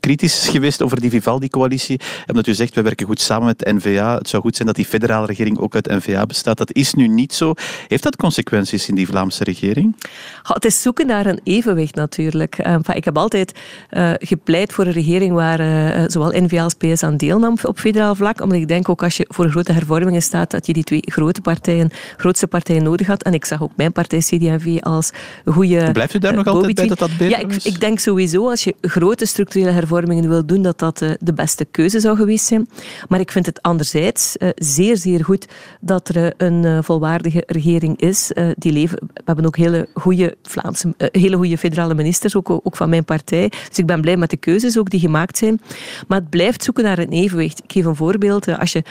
kritisch 0.00 0.48
geweest 0.48 0.82
over 0.82 1.00
die 1.00 1.10
Vivaldi-coalitie, 1.10 2.00
omdat 2.26 2.46
u 2.46 2.54
zegt, 2.54 2.74
wij 2.74 2.84
werken 2.84 3.06
goed 3.06 3.20
samen 3.20 3.46
met 3.46 3.58
de 3.58 3.72
NVA. 3.72 4.14
Het 4.18 4.28
zou 4.28 4.42
goed 4.42 4.54
zijn 4.54 4.68
dat 4.68 4.76
die 4.76 4.84
federale 4.84 5.26
regering 5.26 5.58
ook 5.58 5.74
uit 5.74 5.86
NVA 5.86 6.26
bestaat. 6.26 6.58
Dat 6.58 6.72
is 6.72 6.94
nu 6.94 7.08
niet 7.08 7.32
zo. 7.32 7.54
Heeft 7.88 8.02
dat 8.02 8.16
consequenties 8.16 8.88
in 8.88 8.94
die 8.94 9.06
Vlaamse 9.06 9.44
regering? 9.44 9.96
Het 10.42 10.64
is 10.64 10.82
zoeken 10.82 11.06
naar 11.06 11.26
een 11.26 11.40
evenwicht 11.44 11.94
natuurlijk. 11.94 12.58
Ik 12.94 13.04
heb 13.04 13.18
altijd 13.18 13.52
uh, 13.90 14.10
gepleit 14.18 14.72
voor 14.72 14.86
een 14.86 14.92
regering 14.92 15.34
waar 15.34 15.60
uh, 15.60 16.04
zowel 16.06 16.42
N-VA 16.42 16.62
als 16.62 16.74
PS 16.74 17.02
aan 17.02 17.16
deelnam 17.16 17.56
op 17.62 17.78
federaal 17.78 18.14
vlak. 18.14 18.40
Omdat 18.40 18.58
ik 18.58 18.68
denk 18.68 18.88
ook 18.88 19.02
als 19.02 19.16
je 19.16 19.26
voor 19.28 19.50
grote 19.50 19.72
hervormingen 19.72 20.22
staat, 20.22 20.50
dat 20.50 20.66
je 20.66 20.72
die 20.72 20.84
twee 20.84 21.02
grote 21.04 21.40
partijen, 21.40 21.90
grootste 22.16 22.46
partijen 22.46 22.82
nodig 22.82 23.06
had. 23.06 23.22
En 23.22 23.34
ik 23.34 23.44
zag 23.44 23.62
ook 23.62 23.70
mijn 23.76 23.92
partij 23.92 24.18
CD&V 24.18 24.78
als 24.80 25.10
goede... 25.44 25.92
Blijft 25.92 26.14
u 26.14 26.18
daar 26.18 26.34
nog 26.34 26.46
altijd 26.46 26.74
bij 26.74 26.86
dat 26.86 26.98
dat 26.98 27.10
beter 27.10 27.28
ja, 27.28 27.38
ik, 27.38 27.64
ik, 27.64 27.80
denk 27.80 27.98
sowieso 27.98 28.50
als 28.50 28.64
je 28.64 28.74
grote 28.80 29.26
structurele 29.26 29.70
hervormingen 29.70 30.28
wil 30.28 30.46
doen, 30.46 30.62
dat 30.62 30.78
dat 30.78 30.98
de 30.98 31.32
beste 31.34 31.64
keuze 31.64 32.00
zou 32.00 32.16
geweest 32.16 32.46
zijn. 32.46 32.68
Maar 33.08 33.20
ik 33.20 33.32
vind 33.32 33.46
het 33.46 33.62
anderzijds 33.62 34.36
zeer, 34.54 34.96
zeer 34.96 35.24
goed 35.24 35.46
dat 35.80 36.08
er 36.08 36.34
een 36.36 36.84
volwaardige 36.84 37.42
regering 37.46 38.00
is. 38.00 38.32
die 38.56 38.72
leven, 38.72 38.98
we 39.14 39.22
hebben 39.24 39.46
ook 39.46 39.56
hele 39.56 39.88
goede 39.94 40.36
Vlaamse, 40.42 40.94
hele 40.96 41.36
goede 41.36 41.58
federale 41.58 41.94
ministers, 41.94 42.36
ook, 42.36 42.50
ook 42.50 42.76
van 42.76 42.88
mijn 42.88 43.04
partij. 43.04 43.52
Dus 43.72 43.80
ik 43.80 43.86
ben 43.86 44.00
blij 44.00 44.16
met 44.16 44.30
de 44.30 44.36
keuzes 44.36 44.78
ook 44.78 44.90
die 44.90 45.00
gemaakt 45.00 45.38
zijn. 45.38 45.60
Maar 46.08 46.18
het 46.18 46.30
blijft 46.30 46.64
zoeken 46.64 46.84
naar 46.84 46.98
een 46.98 47.12
evenwicht. 47.12 47.58
Ik 47.58 47.72
geef 47.72 47.84
een 47.84 47.96
voorbeeld. 47.96 48.58
Als 48.58 48.72
je 48.72 48.82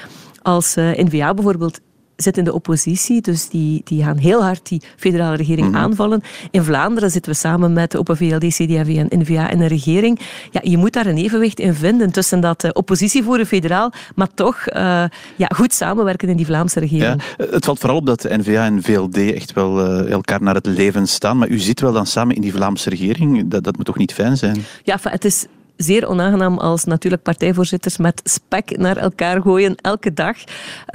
als 0.41 0.75
eh, 0.75 0.91
N-VA 0.91 1.33
bijvoorbeeld 1.33 1.79
zit 2.21 2.37
in 2.37 2.43
de 2.43 2.53
oppositie, 2.53 3.21
dus 3.21 3.49
die, 3.49 3.81
die 3.83 4.03
gaan 4.03 4.17
heel 4.17 4.43
hard 4.43 4.67
die 4.67 4.81
federale 4.95 5.35
regering 5.35 5.67
mhm. 5.67 5.77
aanvallen. 5.77 6.21
In 6.51 6.63
Vlaanderen 6.63 7.11
zitten 7.11 7.31
we 7.31 7.37
samen 7.37 7.73
met 7.73 7.91
de 7.91 7.97
Open 7.97 8.17
VLD, 8.17 8.47
CDAV 8.47 8.87
en 8.87 9.19
NVA 9.19 9.49
in 9.49 9.61
een 9.61 9.67
regering. 9.67 10.19
Ja, 10.51 10.59
je 10.63 10.77
moet 10.77 10.93
daar 10.93 11.05
een 11.05 11.17
evenwicht 11.17 11.59
in 11.59 11.73
vinden 11.73 12.11
tussen 12.11 12.39
dat 12.39 12.63
uh, 12.63 12.71
oppositie 12.73 13.23
voeren 13.23 13.45
federaal, 13.45 13.91
maar 14.15 14.33
toch 14.33 14.57
uh, 14.73 15.03
ja, 15.35 15.47
goed 15.55 15.73
samenwerken 15.73 16.29
in 16.29 16.37
die 16.37 16.45
Vlaamse 16.45 16.79
regering. 16.79 17.23
Ja, 17.37 17.45
het 17.45 17.65
valt 17.65 17.79
vooral 17.79 17.97
op 17.97 18.05
dat 18.05 18.21
de 18.21 18.37
NVA 18.37 18.65
en 18.65 18.83
VLD 18.83 19.17
echt 19.17 19.53
wel 19.53 19.79
uh, 19.79 20.11
elkaar 20.11 20.41
naar 20.41 20.55
het 20.55 20.65
leven 20.65 21.07
staan, 21.07 21.37
maar 21.37 21.47
u 21.47 21.59
zit 21.59 21.79
wel 21.79 21.93
dan 21.93 22.05
samen 22.05 22.35
in 22.35 22.41
die 22.41 22.53
Vlaamse 22.53 22.89
regering. 22.89 23.49
Dat, 23.49 23.63
dat 23.63 23.77
moet 23.77 23.85
toch 23.85 23.97
niet 23.97 24.13
fijn 24.13 24.37
zijn? 24.37 24.65
Ja, 24.83 24.97
het 25.01 25.25
is 25.25 25.45
zeer 25.81 26.07
onaangenaam 26.07 26.57
als 26.57 26.83
natuurlijk 26.83 27.21
partijvoorzitters 27.21 27.97
met 27.97 28.21
spek 28.23 28.77
naar 28.77 28.97
elkaar 28.97 29.41
gooien 29.41 29.75
elke 29.75 30.13
dag. 30.13 30.37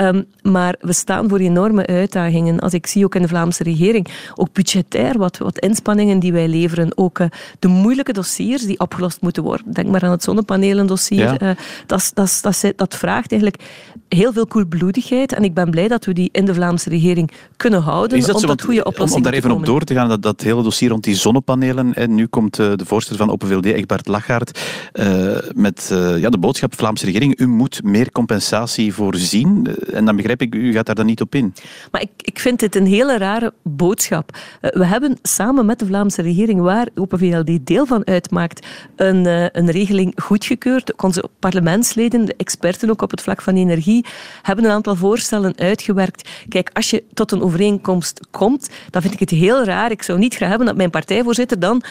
Um, 0.01 0.27
maar 0.43 0.77
we 0.81 0.93
staan 0.93 1.29
voor 1.29 1.39
enorme 1.39 1.87
uitdagingen. 1.87 2.61
Als 2.61 2.73
ik 2.73 2.87
zie 2.87 3.05
ook 3.05 3.15
in 3.15 3.23
de 3.23 3.29
Vlaamse 3.29 3.63
regering, 3.63 4.09
ook 4.35 4.53
budgetair, 4.53 5.19
wat, 5.19 5.39
wat 5.39 5.59
inspanningen 5.59 6.19
die 6.19 6.33
wij 6.33 6.49
leveren, 6.49 6.99
ook 6.99 7.19
uh, 7.19 7.27
de 7.59 7.69
moeilijke 7.69 8.13
dossiers 8.13 8.63
die 8.63 8.79
opgelost 8.79 9.21
moeten 9.21 9.43
worden. 9.43 9.73
Denk 9.73 9.89
maar 9.89 10.05
aan 10.05 10.11
het 10.11 10.23
zonnepanelendossier. 10.23 11.19
Ja. 11.19 11.43
Uh, 11.43 11.51
dat, 11.87 12.11
dat, 12.15 12.39
dat, 12.43 12.73
dat 12.77 12.95
vraagt 12.95 13.31
eigenlijk 13.31 13.63
heel 14.09 14.33
veel 14.33 14.47
koelbloedigheid. 14.47 15.33
En 15.33 15.45
ik 15.45 15.55
ben 15.55 15.71
blij 15.71 15.89
dat 15.89 16.05
we 16.05 16.13
die 16.13 16.29
in 16.33 16.45
de 16.45 16.55
Vlaamse 16.55 16.89
regering 16.89 17.31
kunnen 17.57 17.83
houden. 17.83 18.19
Is 18.19 18.25
dat 18.25 18.35
om 18.35 18.41
zo, 18.41 18.55
goede 18.65 18.85
oplossingen 18.85 19.11
om, 19.11 19.17
om 19.17 19.23
daar 19.23 19.33
even 19.33 19.51
op 19.51 19.67
door 19.67 19.81
te 19.81 19.95
gaan, 19.95 20.09
dat, 20.09 20.23
dat 20.23 20.41
hele 20.41 20.63
dossier 20.63 20.89
rond 20.89 21.05
die 21.05 21.15
zonnepanelen. 21.15 21.95
En 21.95 22.15
nu 22.15 22.27
komt 22.27 22.59
uh, 22.59 22.73
de 22.77 22.85
voorzitter 22.85 23.19
van 23.19 23.31
Open 23.31 23.49
VLD, 23.49 23.65
Egbert 23.65 24.07
Lachaert, 24.07 24.61
uh, 24.93 25.39
met 25.55 25.91
uh, 25.93 26.21
ja, 26.21 26.31
de 26.31 26.39
boodschap 26.39 26.75
Vlaamse 26.75 27.07
regering, 27.07 27.41
u 27.41 27.47
moet 27.47 27.83
meer 27.83 28.13
compensatie 28.13 28.95
voorzien. 28.95 29.77
en 29.93 30.05
dan 30.05 30.17
begrijp 30.17 30.41
ik, 30.41 30.55
u 30.55 30.73
gaat 30.73 30.87
daar 30.87 30.95
dan 30.95 31.07
niet 31.07 31.21
op 31.21 31.35
in. 31.35 31.55
Maar 31.91 32.01
ik, 32.01 32.11
ik 32.17 32.39
vind 32.39 32.61
dit 32.61 32.75
een 32.75 32.87
hele 32.87 33.19
rare 33.19 33.53
boodschap. 33.63 34.31
we 34.61 34.85
hebben 34.85 35.19
samen 35.23 35.67
met 35.67 35.79
de 35.79 35.87
Vlaamse 35.87 36.23
regering, 36.23 36.61
waar 36.61 36.89
Open 36.95 37.19
VLD 37.19 37.67
deel 37.67 37.87
van 37.87 38.07
uitmaakt, 38.07 38.67
een, 38.97 39.27
een 39.59 39.71
regeling 39.71 40.13
goedgekeurd. 40.17 41.03
Onze 41.03 41.25
parlementsleden, 41.39 42.25
de 42.25 42.35
experten 42.37 42.91
ook 42.91 43.03
op 43.03 43.11
het 43.11 43.23
vlak 43.23 43.43
van 43.43 43.57
energie, 43.57 44.05
hebben 44.43 44.65
een 44.65 44.71
aantal 44.71 44.97
voorstellen 44.97 45.59
uitgewerkt. 45.59 46.29
Kijk, 46.49 46.71
als 46.73 46.91
je 46.91 47.05
tot 47.15 47.33
een 47.33 47.43
overeenkomst 47.43 48.27
komt, 48.31 48.71
dan 48.91 49.03
vind 49.03 49.15
ik 49.15 49.21
het 49.21 49.31
heel 49.31 49.65
raar. 49.65 49.91
Ik 49.91 50.03
zou 50.03 50.19
niet 50.19 50.35
graag 50.35 50.49
hebben 50.49 50.67
dat 50.67 50.77
mijn 50.77 50.91
partijvoorzitter 50.91 51.59
dan 51.59 51.83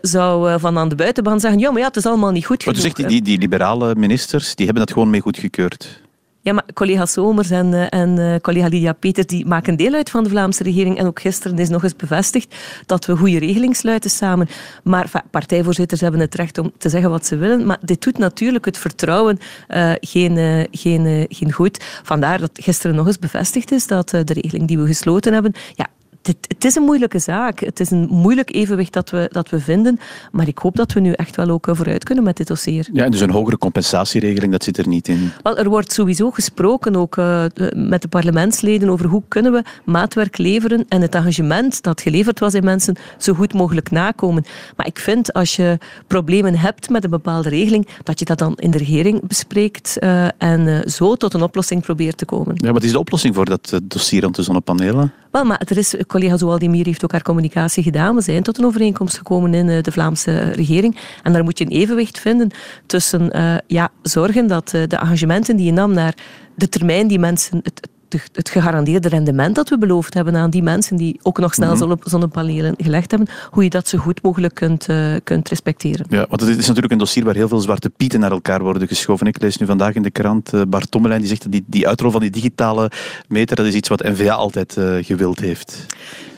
zou 0.00 0.60
van 0.60 0.78
aan 0.78 0.88
de 0.88 0.94
buitenbaan 0.94 1.40
zeggen 1.40 1.60
ja, 1.60 1.70
maar 1.70 1.80
ja, 1.80 1.86
het 1.86 1.96
is 1.96 2.06
allemaal 2.06 2.30
niet 2.34 2.46
goed 2.46 2.62
genoeg. 2.62 2.82
Wat 2.82 2.92
zegt 2.96 3.08
die, 3.08 3.22
die 3.22 3.38
liberale 3.38 3.94
ministers, 3.94 4.54
die 4.54 4.64
hebben 4.66 4.84
dat 4.84 4.94
gewoon 4.94 5.10
mee 5.10 5.20
goedgekeurd. 5.20 6.02
Ja, 6.44 6.52
maar 6.52 6.64
collega 6.74 7.06
Somers 7.06 7.50
en, 7.50 7.74
eh, 7.74 8.00
en 8.00 8.18
uh, 8.18 8.36
collega 8.36 8.68
Lydia 8.68 8.92
Peters 8.92 9.26
die 9.26 9.46
maken 9.46 9.76
deel 9.76 9.92
uit 9.92 10.10
van 10.10 10.24
de 10.24 10.30
Vlaamse 10.30 10.62
regering. 10.62 10.98
En 10.98 11.06
ook 11.06 11.20
gisteren 11.20 11.58
is 11.58 11.68
nog 11.68 11.82
eens 11.82 11.96
bevestigd 11.96 12.54
dat 12.86 13.04
we 13.04 13.16
goede 13.16 13.38
regelingen 13.38 13.74
sluiten 13.74 14.10
samen. 14.10 14.48
Maar 14.82 15.10
partijvoorzitters 15.30 16.00
hebben 16.00 16.20
het 16.20 16.34
recht 16.34 16.58
om 16.58 16.72
te 16.78 16.88
zeggen 16.88 17.10
wat 17.10 17.26
ze 17.26 17.36
willen. 17.36 17.66
Maar 17.66 17.78
dit 17.80 18.02
doet 18.02 18.18
natuurlijk 18.18 18.64
het 18.64 18.78
vertrouwen 18.78 19.38
uh, 19.68 19.92
geen, 20.00 20.66
geen, 20.70 21.26
geen 21.28 21.52
goed. 21.52 21.84
Vandaar 22.02 22.38
dat 22.38 22.50
gisteren 22.52 22.96
nog 22.96 23.06
eens 23.06 23.18
bevestigd 23.18 23.72
is 23.72 23.86
dat 23.86 24.08
de 24.08 24.24
regeling 24.24 24.68
die 24.68 24.78
we 24.78 24.86
gesloten 24.86 25.32
hebben, 25.32 25.52
ja, 25.74 25.86
het, 26.26 26.36
het, 26.48 26.64
is 26.64 26.74
een 26.74 26.82
moeilijke 26.82 27.18
zaak. 27.18 27.60
Het 27.60 27.80
is 27.80 27.90
een 27.90 28.08
moeilijk 28.10 28.54
evenwicht 28.54 28.92
dat 28.92 29.10
we, 29.10 29.28
dat 29.32 29.50
we 29.50 29.60
vinden. 29.60 29.98
Maar 30.32 30.48
ik 30.48 30.58
hoop 30.58 30.76
dat 30.76 30.92
we 30.92 31.00
nu 31.00 31.12
echt 31.12 31.36
wel 31.36 31.50
ook 31.50 31.68
vooruit 31.70 32.04
kunnen 32.04 32.24
met 32.24 32.36
dit 32.36 32.46
dossier. 32.46 32.88
Ja, 32.92 33.08
dus 33.08 33.20
een 33.20 33.30
hogere 33.30 33.58
compensatieregeling, 33.58 34.52
dat 34.52 34.64
zit 34.64 34.78
er 34.78 34.88
niet 34.88 35.08
in. 35.08 35.30
Wel, 35.42 35.58
er 35.58 35.68
wordt 35.68 35.92
sowieso 35.92 36.30
gesproken, 36.30 36.96
ook 36.96 37.16
uh, 37.16 37.44
met 37.74 38.02
de 38.02 38.08
parlementsleden, 38.08 38.88
over 38.88 39.06
hoe 39.06 39.22
kunnen 39.28 39.52
we 39.52 39.62
maatwerk 39.84 40.38
leveren 40.38 40.84
en 40.88 41.00
het 41.00 41.14
engagement 41.14 41.82
dat 41.82 42.00
geleverd 42.00 42.38
was 42.38 42.54
in 42.54 42.64
mensen 42.64 42.96
zo 43.18 43.34
goed 43.34 43.52
mogelijk 43.52 43.90
nakomen. 43.90 44.44
Maar 44.76 44.86
ik 44.86 44.98
vind, 44.98 45.32
als 45.32 45.56
je 45.56 45.78
problemen 46.06 46.58
hebt 46.58 46.90
met 46.90 47.04
een 47.04 47.10
bepaalde 47.10 47.48
regeling, 47.48 47.88
dat 48.02 48.18
je 48.18 48.24
dat 48.24 48.38
dan 48.38 48.54
in 48.56 48.70
de 48.70 48.78
regering 48.78 49.26
bespreekt 49.26 49.96
uh, 50.00 50.26
en 50.38 50.60
uh, 50.60 50.80
zo 50.86 51.14
tot 51.14 51.34
een 51.34 51.42
oplossing 51.42 51.82
probeert 51.82 52.16
te 52.16 52.24
komen. 52.24 52.54
Ja, 52.56 52.72
wat 52.72 52.82
is 52.82 52.92
de 52.92 52.98
oplossing 52.98 53.34
voor 53.34 53.44
dat 53.44 53.80
dossier 53.82 54.22
rond 54.22 54.36
de 54.36 54.42
zonnepanelen? 54.42 55.12
Maar 55.42 55.62
er 55.64 55.76
is, 55.76 55.94
collega 56.06 56.36
Zoualdimir 56.36 56.84
heeft 56.84 57.04
ook 57.04 57.12
haar 57.12 57.22
communicatie 57.22 57.82
gedaan. 57.82 58.14
We 58.14 58.20
zijn 58.20 58.42
tot 58.42 58.58
een 58.58 58.64
overeenkomst 58.64 59.16
gekomen 59.16 59.54
in 59.54 59.68
eh, 59.68 59.82
de 59.82 59.92
Vlaamse 59.92 60.50
regering. 60.50 60.96
En 61.22 61.32
daar 61.32 61.44
moet 61.44 61.58
je 61.58 61.64
een 61.64 61.70
evenwicht 61.70 62.18
vinden 62.18 62.50
tussen 62.86 63.36
uh, 63.36 63.56
ja, 63.66 63.90
zorgen 64.02 64.46
dat 64.46 64.72
uh, 64.74 64.82
de 64.86 64.96
engagementen 64.96 65.56
die 65.56 65.66
je 65.66 65.72
nam 65.72 65.92
naar 65.92 66.14
de 66.54 66.68
termijn 66.68 67.06
die 67.06 67.18
mensen 67.18 67.60
het, 67.62 67.88
het 68.32 68.48
gegarandeerde 68.48 69.08
rendement 69.08 69.54
dat 69.54 69.68
we 69.68 69.78
beloofd 69.78 70.14
hebben 70.14 70.36
aan 70.36 70.50
die 70.50 70.62
mensen 70.62 70.96
die 70.96 71.20
ook 71.22 71.38
nog 71.38 71.54
snel 71.54 71.86
mm 71.86 71.92
zonnepanelen 72.02 72.74
gelegd 72.76 73.10
hebben, 73.10 73.28
hoe 73.50 73.62
je 73.62 73.70
dat 73.70 73.88
zo 73.88 73.98
goed 73.98 74.22
mogelijk 74.22 74.54
kunt, 74.54 74.88
uh, 74.88 75.14
kunt 75.24 75.48
respecteren. 75.48 76.06
Ja, 76.08 76.26
want 76.28 76.40
het 76.40 76.50
is 76.50 76.66
natuurlijk 76.66 76.92
een 76.92 76.98
dossier 76.98 77.24
waar 77.24 77.34
heel 77.34 77.48
veel 77.48 77.60
zwarte 77.60 77.90
pieten 77.90 78.20
naar 78.20 78.30
elkaar 78.30 78.62
worden 78.62 78.88
geschoven. 78.88 79.26
Ik 79.26 79.42
lees 79.42 79.56
nu 79.56 79.66
vandaag 79.66 79.94
in 79.94 80.02
de 80.02 80.10
krant 80.10 80.54
uh, 80.54 80.62
Bart 80.68 80.90
Tommelijn 80.90 81.20
die 81.20 81.28
zegt 81.28 81.42
dat 81.42 81.52
die, 81.52 81.64
die 81.66 81.88
uitrol 81.88 82.10
van 82.10 82.20
die 82.20 82.30
digitale 82.30 82.90
meter, 83.28 83.56
dat 83.56 83.66
is 83.66 83.74
iets 83.74 83.88
wat 83.88 84.02
NVA 84.02 84.34
altijd 84.34 84.76
uh, 84.76 85.04
gewild 85.04 85.40
heeft. 85.40 85.86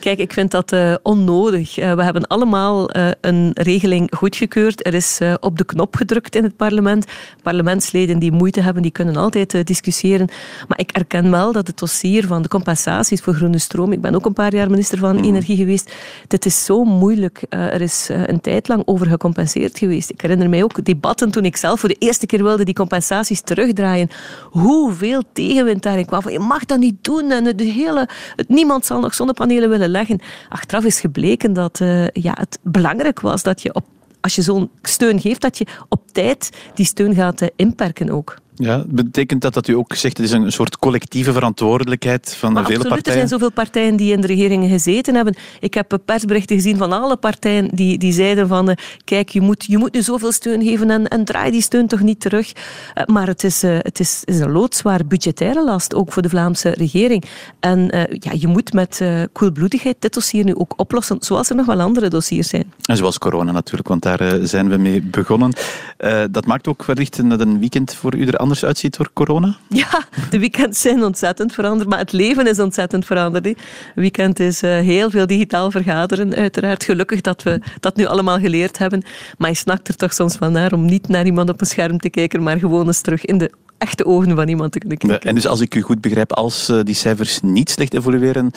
Kijk, 0.07 0.19
ik 0.19 0.33
vind 0.33 0.51
dat 0.51 0.73
uh, 0.73 0.95
onnodig. 1.03 1.79
Uh, 1.79 1.93
we 1.93 2.03
hebben 2.03 2.27
allemaal 2.27 2.97
uh, 2.97 3.09
een 3.21 3.51
regeling 3.55 4.13
goedgekeurd. 4.17 4.87
Er 4.87 4.95
is 4.95 5.21
op 5.41 5.59
de 5.59 5.65
knop 5.65 5.97
gedrukt 5.97 6.37
in 6.37 6.45
het 6.45 6.57
parlement. 6.57 7.07
Parlementsleden 7.43 8.19
die 8.19 8.33
moeite 8.33 8.61
hebben, 8.61 8.83
die 8.83 8.91
kunnen 8.91 9.17
altijd 9.17 9.67
discussiëren. 9.67 10.29
Maar 10.69 10.79
ik 10.79 10.91
erken 10.91 11.31
wel 11.31 11.53
dat 11.53 11.66
het 11.67 11.79
dossier 11.79 12.27
van 12.27 12.43
de 12.43 12.49
compensaties 12.49 13.21
voor 13.21 13.35
groene 13.35 13.59
stroom... 13.59 13.93
Ik 13.93 14.01
ben 14.01 14.15
ook 14.15 14.27
een 14.27 14.33
paar 14.33 14.55
jaar 14.55 14.71
minister 14.71 14.99
van 14.99 15.17
mhm. 15.17 15.25
Energie 15.25 15.57
geweest. 15.57 15.93
Dit 16.29 16.47
is 16.47 16.65
zo 16.65 16.85
moeilijk. 16.85 17.43
er 17.49 17.81
is 17.81 18.09
een 18.11 18.41
tijd 18.41 18.69
lang 18.69 18.83
over 18.85 19.07
gecompenseerd 19.07 19.79
geweest. 19.79 20.11
Ik 20.11 20.21
herinner 20.21 20.49
mij 20.49 20.63
ook 20.63 20.85
debatten 20.85 21.31
toen 21.31 21.45
ik 21.45 21.57
zelf 21.57 21.81
voor 21.81 21.89
de 21.89 21.97
eerste 21.99 22.27
keer 22.27 22.43
wilde 22.43 22.65
die 22.65 22.75
compensaties 22.75 23.41
terugdraaien. 23.41 24.09
Hoeveel 24.51 25.23
tegenwind 25.33 25.83
daarin 25.83 26.07
kwam. 26.07 26.23
Van, 26.23 26.33
je 26.33 26.39
mag 26.39 26.65
dat 26.65 26.79
niet 26.79 27.05
doen. 27.05 27.31
En 27.31 27.57
de 27.57 27.65
hele, 27.65 28.09
niemand 28.49 28.87
zal 28.87 29.01
nog 29.01 29.15
zonnepanelen 29.15 29.69
willen 29.69 29.89
leggen. 29.89 30.21
Achteraf 30.49 30.85
is 30.85 31.01
gebleken 31.01 31.53
dat 31.53 31.81
uh, 31.81 32.09
ja, 32.09 32.35
het 32.39 32.59
belangrijk 32.63 33.21
was 33.21 33.43
dat 33.43 33.63
je 33.63 33.75
op, 33.75 33.85
als 34.21 34.35
je 34.35 34.43
zo'n 34.43 34.71
steun 34.83 35.21
geeft, 35.21 35.41
dat 35.41 35.59
je 35.59 35.67
op 35.89 36.13
tijd 36.13 36.51
die 36.75 36.87
steun 36.87 37.15
gaat 37.15 37.51
inperken 37.57 38.11
ook. 38.11 38.37
Ja, 38.59 38.85
betekent 38.87 39.43
dat 39.43 39.55
dat 39.55 39.69
u 39.69 39.73
ook 39.73 39.95
zegt, 39.95 40.17
het 40.17 40.27
is 40.27 40.33
een 40.33 40.53
soort 40.53 40.79
collectieve 40.79 41.33
verantwoordelijkheid 41.33 42.35
van 42.39 42.53
maar 42.53 42.65
vele 42.65 42.77
absoluut, 42.77 42.95
partijen? 42.95 43.21
Er 43.21 43.29
zijn 43.29 43.41
zoveel 43.41 43.55
partijen 43.55 43.97
die 43.97 44.13
in 44.13 44.21
de 44.21 44.27
regeringen 44.27 44.69
gezeten 44.69 45.15
hebben. 45.15 45.35
Ik 45.61 45.75
heb 45.75 45.99
persberichten 46.05 46.57
gezien 46.57 46.77
van 46.77 46.93
alle 46.93 47.17
partijen 47.17 47.69
die, 47.73 47.99
die 47.99 48.13
zeiden 48.13 48.49
van 48.49 48.69
uh, 48.69 48.75
kijk, 49.05 49.29
je 49.29 49.41
moet, 49.41 49.65
je 49.65 49.79
moet 49.79 49.93
nu 49.93 50.03
zoveel 50.03 50.33
steun 50.33 50.63
geven 50.63 50.91
en, 50.91 51.09
en 51.09 51.25
draai 51.25 51.51
die 51.51 51.63
steun 51.63 51.87
toch 51.87 52.01
niet 52.01 52.21
terug. 52.21 52.53
Uh, 52.53 53.05
maar 53.05 53.27
het 53.27 53.45
is, 53.45 53.65
uh, 53.65 53.79
het 53.79 54.01
is, 54.01 54.23
is 54.25 54.39
een 54.39 54.53
loodzwaar 54.53 55.07
budgettaire 55.07 55.65
last, 55.65 55.95
ook 55.95 56.13
voor 56.13 56.23
de 56.23 56.29
Vlaamse 56.29 56.69
regering. 56.69 57.25
En 57.61 58.09
ja, 58.11 58.33
je 58.39 58.47
moet 58.47 58.73
met 58.73 59.05
koelbloedigheid 59.33 59.97
dit 59.99 60.15
dossier 60.15 60.45
nu 60.45 60.55
ook 60.55 60.73
oplossen, 60.77 61.17
zoals 61.21 61.51
er 61.51 61.57
nog 61.57 61.67
wel 61.67 61.81
andere 61.81 62.09
dossiers 62.09 62.49
zijn. 62.49 62.73
En 62.87 62.97
zoals 62.97 63.19
corona 63.19 63.53
natuurlijk, 63.53 63.89
want 63.89 64.03
daar 64.03 64.39
zijn 64.43 64.69
we 64.69 64.77
mee 64.77 65.03
begonnen. 65.03 65.53
dat 66.31 66.47
maakt 66.47 66.69
ook 66.69 66.85
wellicht 66.85 67.19
een, 67.19 67.41
een 67.41 67.59
weekend 67.59 67.95
voor 67.95 68.15
u 68.15 68.27
er 68.27 68.37
anders 68.37 68.65
uitziet 68.65 68.97
door 68.97 69.11
corona? 69.13 69.57
Ja, 69.69 70.05
de 70.31 70.39
weekends 70.39 70.81
zijn 70.81 71.03
ontzettend 71.03 71.53
veranderd, 71.53 71.89
maar 71.89 71.99
het 71.99 72.13
leven 72.13 72.47
is 72.47 72.59
ontzettend 72.59 73.05
veranderd. 73.05 73.55
weekend 73.95 74.41
is 74.41 74.63
uh, 74.63 74.71
heel 74.71 75.11
veel 75.11 75.27
digitaal 75.27 75.71
vergaderen, 75.71 76.35
uiteraard. 76.35 76.85
Gelukkig 76.85 77.21
dat 77.21 77.43
we 77.43 77.61
dat 77.81 77.97
nu 77.97 78.07
allemaal 78.07 78.39
geleerd 78.39 78.79
hebben. 78.79 79.03
Maar 79.39 79.51
je 79.51 79.57
snakt 79.57 79.89
er 79.89 79.97
toch 79.97 80.13
soms 80.13 80.37
van 80.37 80.53
naar 80.53 80.73
om 80.73 80.85
niet 80.85 81.09
naar 81.09 81.27
iemand 81.27 81.51
op 81.51 81.61
een 81.61 81.67
scherm 81.67 81.99
te 81.99 82.11
kijken, 82.11 82.43
maar 82.43 82.59
gewoon 82.59 82.87
eens 82.87 83.01
terug 83.01 83.25
in 83.25 83.39
de 83.39 83.51
echte 83.79 84.07
ogen 84.07 84.37
van 84.37 84.49
iemand 84.49 84.73
te 84.73 84.79
kunnen 84.79 84.99
kijken. 84.99 85.29
En 85.29 85.35
dus 85.35 85.47
als 85.47 85.61
ik 85.61 85.75
u 85.75 85.81
goed 85.81 86.01
begrijp, 86.01 86.33
als 86.33 86.73
die 86.83 86.95
cijfers 86.95 87.41
niet 87.41 87.71
slecht 87.71 87.95
evolueren, 87.95 88.51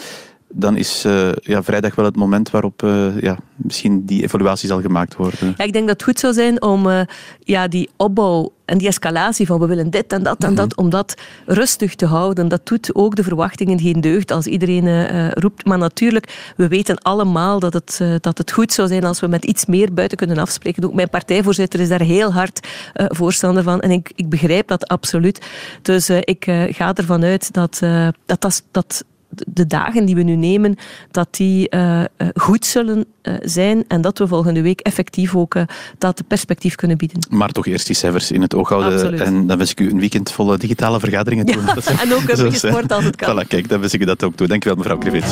dan 0.52 0.78
is 0.78 1.06
uh, 1.06 1.32
ja, 1.42 1.64
vrijdag 1.64 1.96
wel 1.96 2.06
het 2.06 2.16
moment 2.16 2.50
waarop 2.50 2.84
uh, 2.84 3.22
ja, 3.22 3.38
misschien 3.56 4.06
die 4.06 4.24
evaluatie 4.24 4.68
zal 4.68 4.82
gemaakt 4.82 5.16
worden. 5.16 5.54
Ja, 5.58 5.64
ik 5.64 5.74
denk 5.74 5.88
dat 5.88 5.96
het 5.96 6.04
goed 6.04 6.20
zou 6.20 6.34
zijn 6.34 6.62
om 6.62 6.88
uh, 6.88 7.02
ja, 7.40 7.68
die 7.68 7.90
opbouw 7.98 8.52
en 8.66 8.78
die 8.78 8.88
escalatie 8.88 9.46
van 9.46 9.60
we 9.60 9.66
willen 9.66 9.90
dit 9.90 10.14
en 10.14 10.24
dat 10.24 10.44
en 10.44 10.56
dat, 10.56 10.76
om 10.76 10.90
dat 10.90 11.16
rustig 11.46 11.96
te 11.96 12.06
houden. 12.06 12.48
Dat 12.48 12.68
doet 12.68 12.96
ook 12.96 13.16
de 13.16 13.24
verwachtingen 13.24 13.80
geen 13.80 14.02
deugd 14.02 14.32
als 14.32 14.46
iedereen 14.46 15.30
roept. 15.34 15.66
Maar 15.66 15.78
natuurlijk, 15.78 16.54
we 16.58 16.68
weten 16.68 16.98
allemaal 16.98 17.60
dat 17.60 17.74
het, 17.74 18.02
dat 18.22 18.38
het 18.38 18.52
goed 18.52 18.74
zou 18.74 18.88
zijn 18.88 19.04
als 19.04 19.20
we 19.20 19.28
met 19.28 19.46
iets 19.46 19.66
meer 19.66 19.94
buiten 19.94 20.18
kunnen 20.18 20.38
afspreken. 20.38 20.84
Ook 20.84 20.94
mijn 20.94 21.10
partijvoorzitter 21.10 21.80
is 21.80 21.90
daar 21.90 22.02
heel 22.02 22.34
hard 22.34 22.68
voorstander 22.94 23.64
van. 23.64 23.80
En 23.80 23.92
ik, 23.92 24.12
ik 24.16 24.30
begrijp 24.30 24.68
dat 24.68 24.88
absoluut. 24.88 25.46
Dus 25.82 26.10
ik 26.10 26.44
ga 26.70 26.94
ervan 26.94 27.24
uit 27.24 27.54
dat, 27.54 27.80
dat, 28.26 28.42
dat, 28.42 28.64
dat 28.72 29.04
de 29.30 29.68
dagen 29.68 30.06
die 30.06 30.16
we 30.16 30.24
nu 30.24 30.36
nemen, 30.36 30.76
dat 31.12 31.28
die 31.32 31.76
uh, 31.76 32.04
goed 32.36 32.66
zullen 32.66 33.06
uh, 33.24 33.34
zijn 33.42 33.84
en 33.88 34.02
dat 34.02 34.18
we 34.18 34.28
volgende 34.28 34.62
week 34.62 34.80
effectief 34.80 35.36
ook 35.36 35.56
uh, 35.56 35.64
dat 35.98 36.22
perspectief 36.28 36.76
kunnen 36.76 36.98
bieden. 36.98 37.20
Maar 37.30 37.50
toch 37.50 37.66
eerst 37.66 37.88
die 37.88 37.96
cijfers 37.96 38.32
in 38.32 38.42
het 38.42 38.56
oog 38.56 38.70
houden 38.70 38.94
Absoluut. 38.94 39.22
en 39.22 39.48
dan 39.48 39.58
wens 39.58 39.72
ik 39.72 39.80
u 39.80 39.90
een 39.90 40.00
weekend 40.00 40.32
vol 40.32 40.58
digitale 40.58 41.00
vergaderingen 41.00 41.46
toe. 41.46 41.62
Ja, 41.66 41.76
en 42.02 42.14
ook 42.14 42.20
een 42.20 42.44
beetje 42.44 42.68
sport 42.68 42.92
als 42.92 43.04
het 43.04 43.16
kan. 43.16 43.44
Voilà, 43.44 43.48
kijk, 43.48 43.70
dan 43.70 43.80
wens 43.80 43.94
ik 43.94 44.02
u 44.02 44.06
dat 44.06 44.24
ook 44.24 44.36
toe. 44.36 44.48
Dankjewel 44.48 44.78
mevrouw 44.78 44.98
Krivits. 44.98 45.32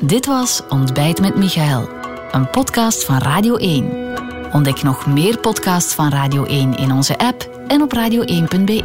Dit 0.00 0.26
was 0.26 0.62
Ontbijt 0.68 1.20
met 1.20 1.36
Michael, 1.36 1.88
een 2.32 2.50
podcast 2.50 3.04
van 3.04 3.18
Radio 3.18 3.56
1. 3.56 4.14
Ontdek 4.52 4.82
nog 4.82 5.06
meer 5.06 5.38
podcasts 5.38 5.94
van 5.94 6.08
Radio 6.08 6.44
1 6.44 6.76
in 6.76 6.92
onze 6.92 7.18
app 7.18 7.64
en 7.66 7.82
op 7.82 7.92
radio1.be. 7.94 8.82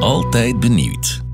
Altijd 0.00 0.60
benieuwd. 0.60 1.29